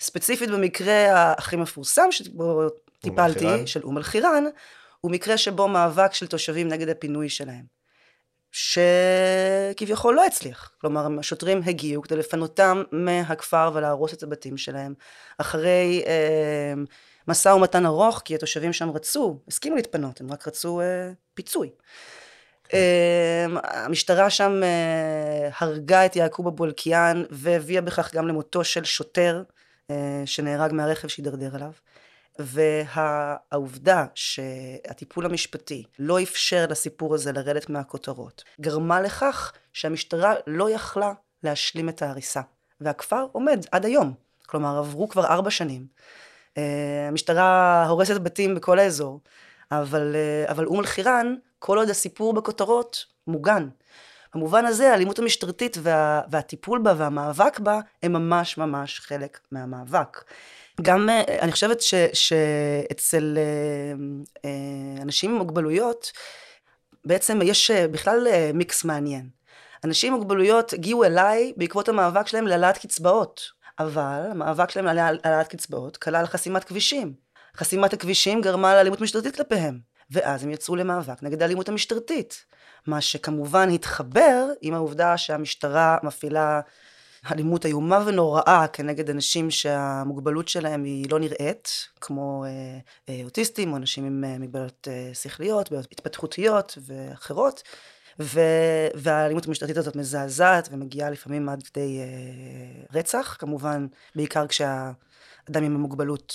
ספציפית 0.00 0.50
במקרה 0.50 1.32
הכי 1.32 1.56
מפורסם 1.56 2.12
שבו 2.12 2.68
טיפלתי, 3.00 3.46
אל-חיראן? 3.46 3.66
של 3.66 3.82
אום 3.82 3.98
אל-חיראן, 3.98 4.44
הוא 5.00 5.10
מקרה 5.10 5.36
שבו 5.36 5.68
מאבק 5.68 6.14
של 6.14 6.26
תושבים 6.26 6.68
נגד 6.68 6.88
הפינוי 6.88 7.28
שלהם. 7.28 7.80
שכביכול 8.52 10.14
לא 10.14 10.26
הצליח. 10.26 10.72
כלומר, 10.80 11.06
השוטרים 11.18 11.60
הגיעו 11.66 12.02
כדי 12.02 12.16
לפנותם 12.16 12.82
מהכפר 12.92 13.70
ולהרוס 13.74 14.14
את 14.14 14.22
הבתים 14.22 14.56
שלהם. 14.56 14.94
אחרי 15.38 16.02
אה, 16.06 16.74
משא 17.28 17.48
ומתן 17.48 17.86
ארוך, 17.86 18.22
כי 18.24 18.34
התושבים 18.34 18.72
שם 18.72 18.90
רצו, 18.90 19.38
הסכימו 19.48 19.76
להתפנות, 19.76 20.20
הם 20.20 20.32
רק 20.32 20.48
רצו 20.48 20.80
אה, 20.80 21.10
פיצוי. 21.34 21.70
אה, 22.74 23.46
המשטרה 23.62 24.30
שם 24.30 24.60
אה, 24.62 25.48
הרגה 25.58 26.06
את 26.06 26.16
יעקוב 26.16 26.46
אבו 26.46 26.64
אלקיעאן 26.64 27.24
והביאה 27.30 27.80
בכך 27.80 28.14
גם 28.14 28.28
למותו 28.28 28.64
של 28.64 28.84
שוטר 28.84 29.42
אה, 29.90 30.22
שנהרג 30.26 30.72
מהרכב 30.72 31.08
שהידרדר 31.08 31.54
עליו. 31.54 31.72
והעובדה 32.38 34.04
שהטיפול 34.14 35.26
המשפטי 35.26 35.84
לא 35.98 36.22
אפשר 36.22 36.66
לסיפור 36.70 37.14
הזה 37.14 37.32
לרדת 37.32 37.70
מהכותרות, 37.70 38.44
גרמה 38.60 39.00
לכך 39.00 39.52
שהמשטרה 39.72 40.34
לא 40.46 40.70
יכלה 40.70 41.12
להשלים 41.42 41.88
את 41.88 42.02
ההריסה. 42.02 42.40
והכפר 42.80 43.26
עומד 43.32 43.66
עד 43.72 43.84
היום. 43.86 44.14
כלומר, 44.46 44.78
עברו 44.78 45.08
כבר 45.08 45.24
ארבע 45.26 45.50
שנים. 45.50 45.86
אה, 46.58 47.06
המשטרה 47.08 47.86
הורסת 47.88 48.20
בתים 48.20 48.54
בכל 48.54 48.78
האזור, 48.78 49.20
אבל, 49.72 50.16
אבל 50.48 50.66
אום 50.66 50.80
אל-חיראן, 50.80 51.34
כל 51.60 51.78
עוד 51.78 51.90
הסיפור 51.90 52.34
בכותרות, 52.34 53.04
מוגן. 53.26 53.68
במובן 54.34 54.66
הזה, 54.66 54.90
האלימות 54.90 55.18
המשטרתית 55.18 55.76
וה, 55.80 56.22
והטיפול 56.30 56.78
בה 56.78 56.94
והמאבק 56.96 57.58
בה, 57.58 57.80
הם 58.02 58.12
ממש 58.12 58.58
ממש 58.58 59.00
חלק 59.00 59.40
מהמאבק. 59.52 60.24
גם 60.82 61.08
אה, 61.08 61.22
אני 61.40 61.52
חושבת 61.52 61.80
ש, 61.80 61.94
שאצל 62.12 63.38
אה, 63.38 63.92
אה, 64.44 65.02
אנשים 65.02 65.30
עם 65.30 65.36
מוגבלויות, 65.36 66.12
בעצם 67.04 67.40
יש 67.42 67.70
בכלל 67.70 68.26
מיקס 68.54 68.84
מעניין. 68.84 69.28
אנשים 69.84 70.12
עם 70.12 70.18
מוגבלויות 70.18 70.72
הגיעו 70.72 71.04
אליי 71.04 71.52
בעקבות 71.56 71.88
המאבק 71.88 72.26
שלהם 72.26 72.46
להעלאת 72.46 72.78
קצבאות, 72.78 73.42
אבל 73.78 74.22
המאבק 74.30 74.70
שלהם 74.70 74.86
להעלאת 74.86 75.48
קצבאות 75.48 75.96
כלל 75.96 76.26
חסימת 76.26 76.64
כבישים. 76.64 77.14
חסימת 77.56 77.92
הכבישים 77.92 78.40
גרמה 78.40 78.74
לאלימות 78.74 79.00
משטרתית 79.00 79.36
כלפיהם, 79.36 79.78
ואז 80.10 80.44
הם 80.44 80.50
יצאו 80.50 80.76
למאבק 80.76 81.22
נגד 81.22 81.42
האלימות 81.42 81.68
המשטרתית. 81.68 82.44
מה 82.86 83.00
שכמובן 83.00 83.70
התחבר 83.70 84.46
עם 84.60 84.74
העובדה 84.74 85.16
שהמשטרה 85.16 85.96
מפעילה 86.02 86.60
אלימות 87.32 87.66
איומה 87.66 88.02
ונוראה 88.06 88.66
כנגד 88.72 89.10
אנשים 89.10 89.50
שהמוגבלות 89.50 90.48
שלהם 90.48 90.84
היא 90.84 91.10
לא 91.10 91.18
נראית, 91.18 91.88
כמו 92.00 92.44
אה, 92.44 92.50
אה, 93.08 93.20
אוטיסטים 93.24 93.72
או 93.72 93.76
אנשים 93.76 94.04
עם 94.04 94.24
אה, 94.24 94.38
מגבלות 94.38 94.88
אה, 94.90 95.10
שכליות, 95.14 95.70
בעיות 95.70 95.92
התפתחותיות 95.92 96.78
ואחרות. 96.86 97.62
ו... 98.20 98.40
והאלימות 98.94 99.46
המשטרתית 99.46 99.76
הזאת 99.76 99.96
מזעזעת 99.96 100.68
ומגיעה 100.72 101.10
לפעמים 101.10 101.48
עד 101.48 101.62
כדי 101.62 102.00
אה, 102.00 102.98
רצח, 102.98 103.36
כמובן, 103.38 103.86
בעיקר 104.14 104.46
כשהאדם 104.46 104.94
עם 105.64 105.74
המוגבלות 105.74 106.34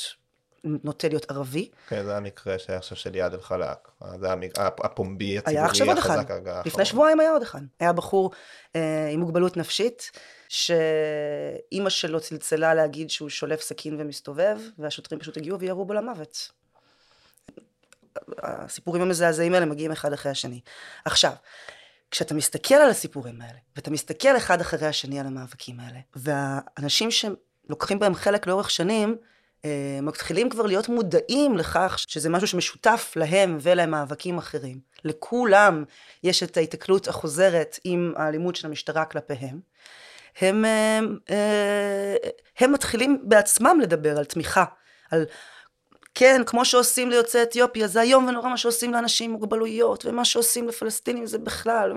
נוטה 0.66 1.08
להיות 1.08 1.32
ערבי. 1.32 1.70
כן, 1.88 2.04
זה 2.04 2.18
המקרה 2.18 2.60
שהיה 2.60 2.78
עכשיו 2.78 2.98
של 2.98 3.16
יד 3.16 3.34
אל-חלאק. 3.34 3.92
זה 4.20 4.32
המקרה 4.32 4.68
הפומבי, 4.68 5.38
הציבורי, 5.38 5.58
היה 5.58 5.66
עכשיו 5.66 5.88
עוד 5.88 5.98
אחד. 5.98 6.32
החזק. 6.32 6.66
לפני 6.66 6.86
שבועיים 6.86 7.20
היה 7.20 7.32
עוד 7.32 7.42
אחד. 7.42 7.62
היה 7.80 7.94
בחור 7.94 8.32
אה, 8.76 9.10
עם 9.12 9.20
מוגבלות 9.20 9.58
נפשית, 9.58 10.12
שאימא 10.50 11.90
שלו 11.90 12.20
צלצלה 12.20 12.74
להגיד 12.74 13.10
שהוא 13.10 13.30
שולף 13.30 13.62
סכין 13.62 14.02
ומסתובב, 14.02 14.58
והשוטרים 14.78 15.20
פשוט 15.20 15.38
הגיעו 15.38 15.60
וירו 15.60 15.86
בו 15.86 15.94
למוות. 15.94 16.52
הסיפורים 18.38 19.02
המזעזעים 19.02 19.54
האלה 19.54 19.66
מגיעים 19.66 19.92
אחד 19.92 20.14
אחרי 20.14 20.32
השני. 20.32 20.60
עכשיו, 21.06 21.32
כשאתה 22.12 22.34
מסתכל 22.34 22.76
על 22.76 22.90
הסיפורים 22.90 23.42
האלה, 23.42 23.58
ואתה 23.76 23.92
מסתכל 23.92 24.38
אחד 24.38 24.62
אחרי 24.62 24.88
השני 24.88 25.20
על 25.20 25.26
המאבקים 25.26 25.80
האלה, 25.80 26.00
והאנשים 26.16 27.10
שלוקחים 27.12 28.00
בהם 28.00 28.16
חלק 28.16 28.48
לאורך 28.48 28.72
שנים, 28.72 29.10
אה, 29.10 29.35
מתחילים 30.02 30.50
כבר 30.50 30.66
להיות 30.66 30.90
מודעים 30.90 31.58
לכך 31.58 31.96
שזה 32.08 32.30
משהו 32.30 32.48
שמשותף 32.48 33.14
להם 33.16 33.58
ולמאבקים 33.62 34.38
אחרים. 34.38 34.80
לכולם 35.04 35.84
יש 36.24 36.44
את 36.44 36.58
ההיתקלות 36.58 37.08
החוזרת 37.08 37.80
עם 37.84 38.14
האלימות 38.16 38.56
של 38.56 38.68
המשטרה 38.68 39.06
כלפיהם. 39.06 39.60
הם, 40.42 40.66
הם, 40.66 41.18
הם 42.60 42.72
מתחילים 42.72 43.20
בעצמם 43.24 43.80
לדבר 43.82 44.18
על 44.18 44.26
תמיכה, 44.26 44.66
על 45.12 45.26
כן, 46.16 46.42
כמו 46.46 46.66
שעושים 46.66 47.10
ליוצאי 47.10 47.44
אתיופיה, 47.44 47.88
זה 47.88 48.02
איום 48.02 48.28
ונורא 48.28 48.50
מה 48.50 48.58
שעושים 48.58 48.94
לאנשים 48.94 49.32
עם 49.32 49.38
מוגבלויות, 49.38 50.06
ומה 50.06 50.26
שעושים 50.26 50.68
לפלסטינים 50.68 51.26
זה 51.26 51.38
בכלל. 51.38 51.94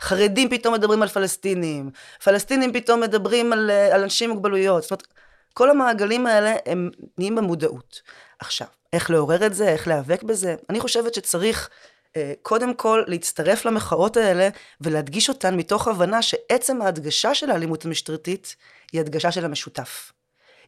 חרדים 0.00 0.50
פתאום 0.50 0.74
מדברים 0.74 1.02
על 1.02 1.08
פלסטינים, 1.08 1.90
פלסטינים 2.24 2.72
פתאום 2.72 3.00
מדברים 3.00 3.52
על, 3.52 3.70
על 3.70 4.02
אנשים 4.02 4.30
עם 4.30 4.36
מוגבלויות. 4.36 4.82
זאת 4.82 4.90
אומרת, 4.90 5.06
כל 5.54 5.70
המעגלים 5.70 6.26
האלה 6.26 6.56
הם 6.66 6.90
נהיים 7.18 7.36
במודעות. 7.36 8.02
עכשיו, 8.38 8.66
איך 8.92 9.10
לעורר 9.10 9.46
את 9.46 9.54
זה, 9.54 9.68
איך 9.68 9.88
להיאבק 9.88 10.22
בזה? 10.22 10.54
אני 10.70 10.80
חושבת 10.80 11.14
שצריך 11.14 11.70
אה, 12.16 12.32
קודם 12.42 12.74
כל 12.74 13.02
להצטרף 13.06 13.64
למחאות 13.64 14.16
האלה 14.16 14.48
ולהדגיש 14.80 15.28
אותן 15.28 15.56
מתוך 15.56 15.88
הבנה 15.88 16.22
שעצם 16.22 16.82
ההדגשה 16.82 17.34
של 17.34 17.50
האלימות 17.50 17.84
המשטרתית 17.84 18.56
היא 18.92 19.00
הדגשה 19.00 19.32
של 19.32 19.44
המשותף. 19.44 20.12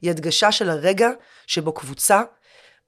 היא 0.03 0.11
הדגשה 0.11 0.53
של 0.53 0.71
הרגע 0.71 1.11
שבו 1.47 1.73
קבוצה, 1.73 2.23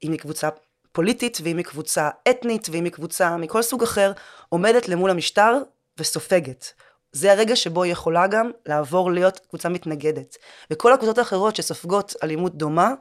אם 0.05 0.13
היא 0.13 0.21
קבוצה 0.21 0.49
פוליטית 0.93 1.39
ואם 1.43 1.57
היא 1.57 1.65
קבוצה 1.65 2.11
אתנית 2.31 2.69
ואם 2.73 2.85
היא 2.85 2.93
קבוצה 2.93 3.37
מכל 3.37 3.63
סוג 3.63 3.83
אחר, 3.83 4.13
עומדת 4.49 4.89
למול 4.89 5.11
המשטר 5.11 5.59
וסופגת. 5.99 6.73
זה 7.15 7.33
הרגע 7.33 7.57
שבו 7.57 7.83
היא 7.83 7.93
יכולה 7.93 8.27
גם 8.27 8.51
לעבור 8.67 9.13
להיות 9.13 9.41
קבוצה 9.49 9.69
מתנגדת. 9.69 10.37
וכל 10.71 10.93
הקבוצות 10.93 11.19
האחרות 11.19 11.57
שסופגות 11.57 12.15
אלימות 12.23 12.59
דומה, 12.59 12.95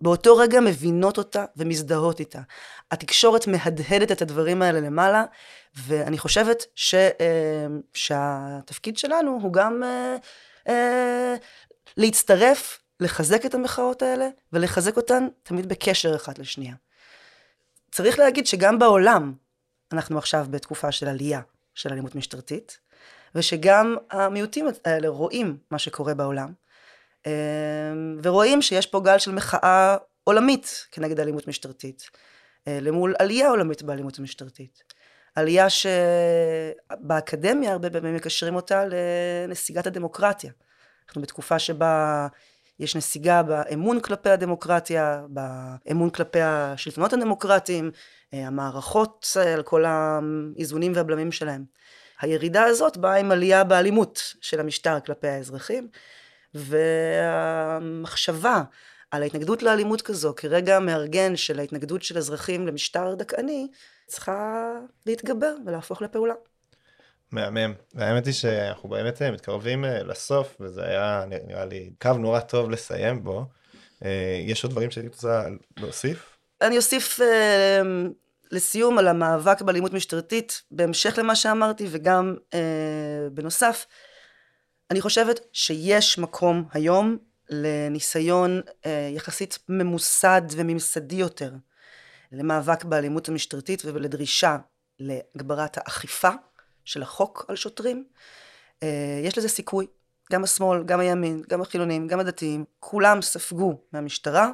באותו 0.00 0.36
רגע 0.36 0.60
מבינות 0.60 1.18
אותה 1.18 1.44
ומזדהות 1.56 2.20
איתה. 2.20 2.40
התקשורת 2.90 3.46
מהדהדת 3.46 4.12
את 4.12 4.22
הדברים 4.22 4.62
האלה 4.62 4.80
למעלה, 4.80 5.24
ואני 5.76 6.18
חושבת 6.18 6.64
ש, 6.74 6.94
אה, 6.94 7.66
שהתפקיד 7.94 8.98
שלנו 8.98 9.38
הוא 9.42 9.52
גם 9.52 9.82
אה, 9.82 10.16
אה, 10.68 11.34
להצטרף, 11.96 12.78
לחזק 13.00 13.46
את 13.46 13.54
המחאות 13.54 14.02
האלה, 14.02 14.28
ולחזק 14.52 14.96
אותן 14.96 15.28
תמיד 15.42 15.68
בקשר 15.68 16.16
אחת 16.16 16.38
לשנייה. 16.38 16.74
צריך 17.90 18.18
להגיד 18.18 18.46
שגם 18.46 18.78
בעולם 18.78 19.32
אנחנו 19.92 20.18
עכשיו 20.18 20.46
בתקופה 20.50 20.92
של 20.92 21.08
עלייה 21.08 21.40
של 21.74 21.92
אלימות 21.92 22.14
משטרתית, 22.14 22.78
ושגם 23.34 23.96
המיעוטים 24.10 24.66
האלה 24.84 25.08
רואים 25.08 25.56
מה 25.70 25.78
שקורה 25.78 26.14
בעולם, 26.14 26.52
ורואים 28.22 28.62
שיש 28.62 28.86
פה 28.86 29.00
גל 29.00 29.18
של 29.18 29.32
מחאה 29.32 29.96
עולמית 30.24 30.86
כנגד 30.92 31.20
אלימות 31.20 31.48
משטרתית, 31.48 32.10
למול 32.66 33.14
עלייה 33.18 33.48
עולמית 33.48 33.82
באלימות 33.82 34.18
המשטרתית. 34.18 34.82
עלייה 35.34 35.66
שבאקדמיה 36.90 37.72
הרבה 37.72 37.90
פעמים 37.90 38.14
מקשרים 38.14 38.54
אותה 38.54 38.84
לנסיגת 39.46 39.86
הדמוקרטיה. 39.86 40.52
אנחנו 41.08 41.22
בתקופה 41.22 41.58
שבה 41.58 42.26
יש 42.78 42.96
נסיגה 42.96 43.42
באמון 43.42 44.00
כלפי 44.00 44.30
הדמוקרטיה, 44.30 45.22
באמון 45.28 46.10
כלפי 46.10 46.40
השלטונות 46.40 47.12
הדמוקרטיים, 47.12 47.90
המערכות 48.32 49.26
על 49.54 49.62
כל 49.62 49.84
האיזונים 49.86 50.92
והבלמים 50.94 51.32
שלהם. 51.32 51.64
הירידה 52.20 52.64
הזאת 52.64 52.96
באה 52.96 53.16
עם 53.16 53.30
עלייה 53.30 53.64
באלימות 53.64 54.34
של 54.40 54.60
המשטר 54.60 55.00
כלפי 55.06 55.28
האזרחים, 55.28 55.88
והמחשבה 57.74 58.62
על 59.10 59.22
ההתנגדות 59.22 59.62
לאלימות 59.62 60.02
כזו 60.02 60.34
כרגע 60.36 60.78
מארגן 60.78 61.36
של 61.36 61.58
ההתנגדות 61.58 62.02
של 62.02 62.18
אזרחים 62.18 62.66
למשטר 62.66 63.14
דכאני, 63.14 63.68
צריכה 64.06 64.72
להתגבר 65.06 65.54
ולהפוך 65.66 66.02
לפעולה. 66.02 66.34
מהמם. 67.32 67.74
והאמת 67.94 68.26
היא 68.26 68.34
שאנחנו 68.34 68.88
באמת 68.88 69.22
מתקרבים 69.22 69.84
לסוף, 69.84 70.56
וזה 70.60 70.84
היה 70.84 71.24
נראה 71.46 71.64
לי 71.64 71.90
קו 72.02 72.12
נורא 72.12 72.40
טוב 72.40 72.70
לסיים 72.70 73.24
בו. 73.24 73.44
יש 74.46 74.64
עוד 74.64 74.72
דברים 74.72 74.90
שהייתי 74.90 75.08
רוצה 75.08 75.42
להוסיף? 75.76 76.36
אני 76.62 76.76
אוסיף 76.76 77.20
לסיום 78.50 78.98
על 78.98 79.08
המאבק 79.08 79.62
באלימות 79.62 79.92
משטרתית, 79.92 80.62
בהמשך 80.70 81.18
למה 81.18 81.36
שאמרתי 81.36 81.86
וגם 81.90 82.36
אה, 82.54 82.58
בנוסף, 83.32 83.86
אני 84.90 85.00
חושבת 85.00 85.40
שיש 85.52 86.18
מקום 86.18 86.68
היום 86.72 87.18
לניסיון 87.50 88.60
אה, 88.86 89.10
יחסית 89.14 89.58
ממוסד 89.68 90.42
וממסדי 90.50 91.16
יותר 91.16 91.52
למאבק 92.32 92.84
באלימות 92.84 93.28
המשטרתית 93.28 93.82
ולדרישה 93.84 94.56
להגברת 95.00 95.78
האכיפה 95.78 96.30
של 96.84 97.02
החוק 97.02 97.44
על 97.48 97.56
שוטרים. 97.56 98.04
אה, 98.82 99.20
יש 99.24 99.38
לזה 99.38 99.48
סיכוי. 99.48 99.86
גם 100.32 100.44
השמאל, 100.44 100.82
גם 100.84 101.00
הימין, 101.00 101.42
גם 101.48 101.60
החילונים, 101.60 102.08
גם 102.08 102.20
הדתיים, 102.20 102.64
כולם 102.80 103.22
ספגו 103.22 103.80
מהמשטרה, 103.92 104.50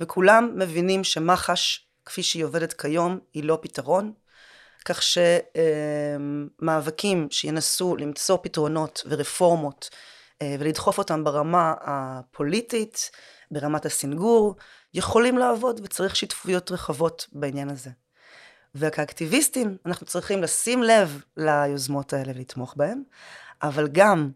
וכולם 0.00 0.50
מבינים 0.58 1.04
שמח"ש, 1.04 1.86
כפי 2.06 2.22
שהיא 2.22 2.44
עובדת 2.44 2.72
כיום, 2.72 3.18
היא 3.34 3.44
לא 3.44 3.58
פתרון. 3.62 4.12
כך 4.84 5.00
שמאבקים 6.62 7.28
שינסו 7.30 7.96
למצוא 7.96 8.38
פתרונות 8.42 9.02
ורפורמות 9.08 9.90
אה, 10.42 10.56
ולדחוף 10.58 10.98
אותם 10.98 11.24
ברמה 11.24 11.74
הפוליטית, 11.80 13.10
ברמת 13.50 13.86
הסינגור, 13.86 14.54
יכולים 14.94 15.38
לעבוד 15.38 15.80
וצריך 15.84 16.16
שותפויות 16.16 16.70
רחבות 16.70 17.26
בעניין 17.32 17.68
הזה. 17.68 17.90
וכאקטיביסטים 18.74 19.76
אנחנו 19.86 20.06
צריכים 20.06 20.42
לשים 20.42 20.82
לב 20.82 21.22
ליוזמות 21.36 22.12
האלה 22.12 22.32
ולתמוך 22.36 22.74
בהן, 22.76 23.02
אבל 23.62 23.88
גם 23.88 24.30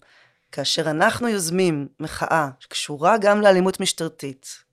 כאשר 0.53 0.91
אנחנו 0.91 1.29
יוזמים 1.29 1.89
מחאה 2.01 2.49
שקשורה 2.61 3.19
גם 3.19 3.41
לאלימות 3.41 3.81
משטרתית, 3.81 4.65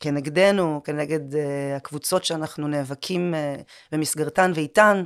כנגדנו, 0.00 0.80
כנגד 0.84 1.32
uh, 1.32 1.36
הקבוצות 1.76 2.24
שאנחנו 2.24 2.68
נאבקים 2.68 3.34
uh, 3.34 3.62
במסגרתן 3.92 4.52
ואיתן, 4.54 5.04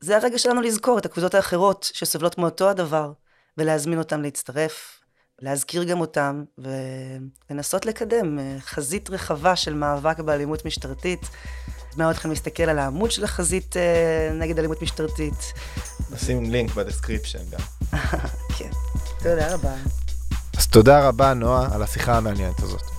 זה 0.00 0.16
הרגע 0.16 0.38
שלנו 0.38 0.60
לזכור 0.60 0.98
את 0.98 1.06
הקבוצות 1.06 1.34
האחרות 1.34 1.90
שסובלות 1.94 2.38
מאותו 2.38 2.70
הדבר, 2.70 3.12
ולהזמין 3.58 3.98
אותם 3.98 4.22
להצטרף, 4.22 5.00
להזכיר 5.42 5.84
גם 5.84 6.00
אותם, 6.00 6.44
ולנסות 7.50 7.86
לקדם 7.86 8.38
אה, 8.38 8.60
חזית 8.60 9.10
רחבה 9.10 9.56
של 9.56 9.74
מאבק 9.74 10.20
באלימות 10.20 10.64
משטרתית. 10.64 11.20
מאוד 11.96 12.10
אתכם 12.10 12.30
להסתכל 12.30 12.62
על 12.62 12.78
העמוד 12.78 13.10
של 13.10 13.24
החזית 13.24 13.76
אה, 13.76 14.34
נגד 14.34 14.58
אלימות 14.58 14.82
משטרתית. 14.82 15.52
נשים 16.10 16.50
לינק 16.50 16.74
ב 16.74 16.80
description 16.80 17.50
גם. 17.50 17.60
כן, 18.58 18.70
תודה 19.18 19.54
רבה. 19.54 19.74
אז 20.56 20.66
תודה 20.66 21.08
רבה, 21.08 21.34
נועה, 21.34 21.74
על 21.74 21.82
השיחה 21.82 22.16
המעניינת 22.16 22.60
הזאת. 22.60 22.95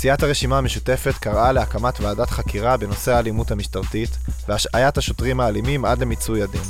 סיעת 0.00 0.22
הרשימה 0.22 0.58
המשותפת 0.58 1.14
קראה 1.20 1.52
להקמת 1.52 2.00
ועדת 2.00 2.30
חקירה 2.30 2.76
בנושא 2.76 3.14
האלימות 3.14 3.50
המשטרתית 3.50 4.10
והשעיית 4.48 4.98
השוטרים 4.98 5.40
האלימים 5.40 5.84
עד 5.84 5.98
למיצוי 5.98 6.42
הדין. 6.42 6.62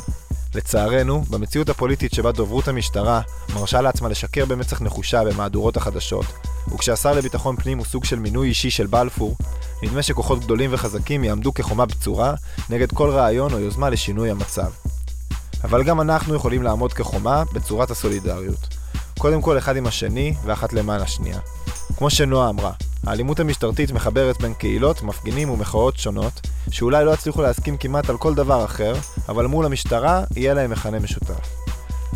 לצערנו, 0.54 1.22
במציאות 1.30 1.68
הפוליטית 1.68 2.14
שבה 2.14 2.32
דוברות 2.32 2.68
המשטרה 2.68 3.20
מרשה 3.54 3.80
לעצמה 3.80 4.08
לשקר 4.08 4.44
במצח 4.44 4.82
נחושה 4.82 5.24
במהדורות 5.24 5.76
החדשות, 5.76 6.26
וכשהשר 6.74 7.12
לביטחון 7.12 7.56
פנים 7.56 7.78
הוא 7.78 7.86
סוג 7.86 8.04
של 8.04 8.18
מינוי 8.18 8.48
אישי 8.48 8.70
של 8.70 8.86
בלפור, 8.86 9.36
נדמה 9.82 10.02
שכוחות 10.02 10.40
גדולים 10.40 10.70
וחזקים 10.72 11.24
יעמדו 11.24 11.54
כחומה 11.54 11.86
בצורה 11.86 12.34
נגד 12.70 12.92
כל 12.92 13.10
רעיון 13.10 13.52
או 13.52 13.58
יוזמה 13.58 13.90
לשינוי 13.90 14.30
המצב. 14.30 14.70
אבל 15.64 15.84
גם 15.84 16.00
אנחנו 16.00 16.34
יכולים 16.34 16.62
לעמוד 16.62 16.92
כחומה 16.92 17.42
בצורת 17.52 17.90
הסולידריות. 17.90 18.68
קודם 19.18 19.42
כל 19.42 19.58
אחד 19.58 19.76
עם 19.76 19.86
השני 19.86 20.34
ואחת 20.44 20.72
למען 20.72 21.00
השנייה. 21.00 21.38
כמו 21.96 22.10
שנועה 22.10 22.48
אמרה, 22.48 22.72
האלימות 23.06 23.40
המשטרתית 23.40 23.92
מחברת 23.92 24.40
בין 24.40 24.54
קהילות, 24.54 25.02
מפגינים 25.02 25.50
ומחאות 25.50 25.96
שונות, 25.96 26.40
שאולי 26.70 27.04
לא 27.04 27.10
יצליחו 27.10 27.42
להסכים 27.42 27.76
כמעט 27.76 28.10
על 28.10 28.18
כל 28.18 28.34
דבר 28.34 28.64
אחר, 28.64 28.94
אבל 29.28 29.46
מול 29.46 29.66
המשטרה 29.66 30.24
יהיה 30.36 30.54
להם 30.54 30.70
מכנה 30.70 30.98
משותף. 30.98 31.60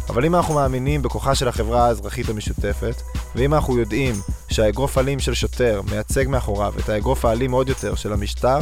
אבל 0.08 0.24
אם 0.24 0.34
אנחנו 0.34 0.54
מאמינים 0.54 1.02
בכוחה 1.02 1.34
של 1.34 1.48
החברה 1.48 1.86
האזרחית 1.86 2.28
המשותפת, 2.28 3.02
ואם 3.34 3.54
אנחנו 3.54 3.78
יודעים 3.78 4.14
שהאגרוף 4.48 4.98
אלים 4.98 5.20
של 5.20 5.34
שוטר 5.34 5.80
מייצג 5.90 6.24
מאחוריו 6.28 6.74
את 6.78 6.88
האגרוף 6.88 7.24
האלים 7.24 7.52
עוד 7.52 7.68
יותר 7.68 7.94
של 7.94 8.12
המשטר, 8.12 8.58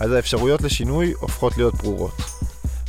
אז 0.00 0.12
האפשרויות 0.12 0.62
לשינוי 0.62 1.12
הופכות 1.20 1.56
להיות 1.56 1.74
ברורות. 1.74 2.22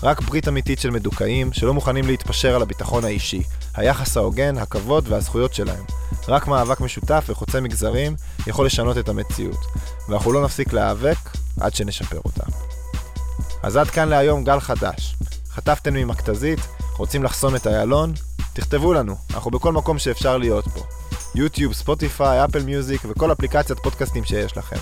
רק 0.03 0.21
ברית 0.21 0.47
אמיתית 0.47 0.79
של 0.79 0.89
מדוכאים, 0.89 1.53
שלא 1.53 1.73
מוכנים 1.73 2.05
להתפשר 2.05 2.55
על 2.55 2.61
הביטחון 2.61 3.05
האישי, 3.05 3.43
היחס 3.76 4.17
ההוגן, 4.17 4.57
הכבוד 4.57 5.07
והזכויות 5.07 5.53
שלהם. 5.53 5.84
רק 6.28 6.47
מאבק 6.47 6.82
משותף 6.82 7.24
וחוצה 7.28 7.61
מגזרים 7.61 8.15
יכול 8.47 8.65
לשנות 8.65 8.97
את 8.97 9.09
המציאות, 9.09 9.59
ואנחנו 10.09 10.32
לא 10.32 10.43
נפסיק 10.43 10.74
להיאבק 10.74 11.17
עד 11.59 11.76
שנשפר 11.76 12.19
אותה. 12.26 12.43
אז 13.63 13.78
עד 13.78 13.89
כאן 13.89 14.09
להיום 14.09 14.43
גל 14.43 14.59
חדש. 14.59 15.15
חטפתם 15.49 15.93
ממכתזית? 15.93 16.59
רוצים 16.97 17.24
לחסום 17.24 17.55
את 17.55 17.67
איילון? 17.67 18.13
תכתבו 18.53 18.93
לנו, 18.93 19.15
אנחנו 19.34 19.51
בכל 19.51 19.74
מקום 19.74 19.99
שאפשר 19.99 20.38
להיות 20.38 20.67
פה. 20.67 20.84
יוטיוב, 21.36 21.74
ספוטיפיי, 21.74 22.45
אפל 22.45 22.63
מיוזיק 22.63 23.01
וכל 23.09 23.32
אפליקציית 23.32 23.80
פודקאסטים 23.80 24.24
שיש 24.24 24.57
לכם. 24.57 24.76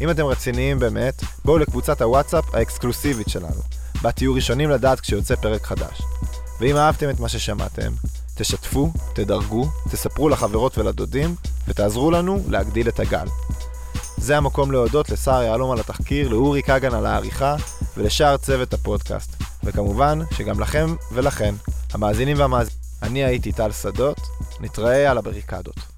אם 0.00 0.10
אתם 0.10 0.24
רציניים 0.24 0.78
באמת, 0.78 1.22
בואו 1.44 1.58
לקבוצת 1.58 2.02
הוואטסאפ 2.02 2.54
האקסקלוסיבית 2.54 3.28
שלנו, 3.28 3.62
בה 4.02 4.12
תהיו 4.12 4.34
ראשונים 4.34 4.70
לדעת 4.70 5.00
כשיוצא 5.00 5.36
פרק 5.36 5.66
חדש. 5.66 6.02
ואם 6.60 6.76
אהבתם 6.76 7.10
את 7.10 7.20
מה 7.20 7.28
ששמעתם, 7.28 7.92
תשתפו, 8.36 8.92
תדרגו, 9.14 9.68
תספרו 9.90 10.28
לחברות 10.28 10.78
ולדודים, 10.78 11.34
ותעזרו 11.68 12.10
לנו 12.10 12.42
להגדיל 12.48 12.88
את 12.88 13.00
הגל. 13.00 13.26
זה 14.16 14.36
המקום 14.36 14.72
להודות 14.72 15.10
לשר 15.10 15.42
יהלום 15.42 15.70
על 15.70 15.80
התחקיר, 15.80 16.28
לאורי 16.28 16.62
כגן 16.62 16.94
על 16.94 17.06
העריכה, 17.06 17.56
ולשאר 17.96 18.36
צוות 18.36 18.74
הפודקאסט. 18.74 19.30
וכמובן, 19.64 20.18
שגם 20.30 20.60
לכם 20.60 20.94
ולכן, 21.12 21.54
המאזינים 21.92 22.38
והמאזינים. 22.38 22.80
אני 23.02 23.24
הייתי 23.24 23.52
טל 23.52 23.72
שדות, 23.72 24.20
נתראה 24.60 25.10
על 25.10 25.18
הבריקדות. 25.18 25.95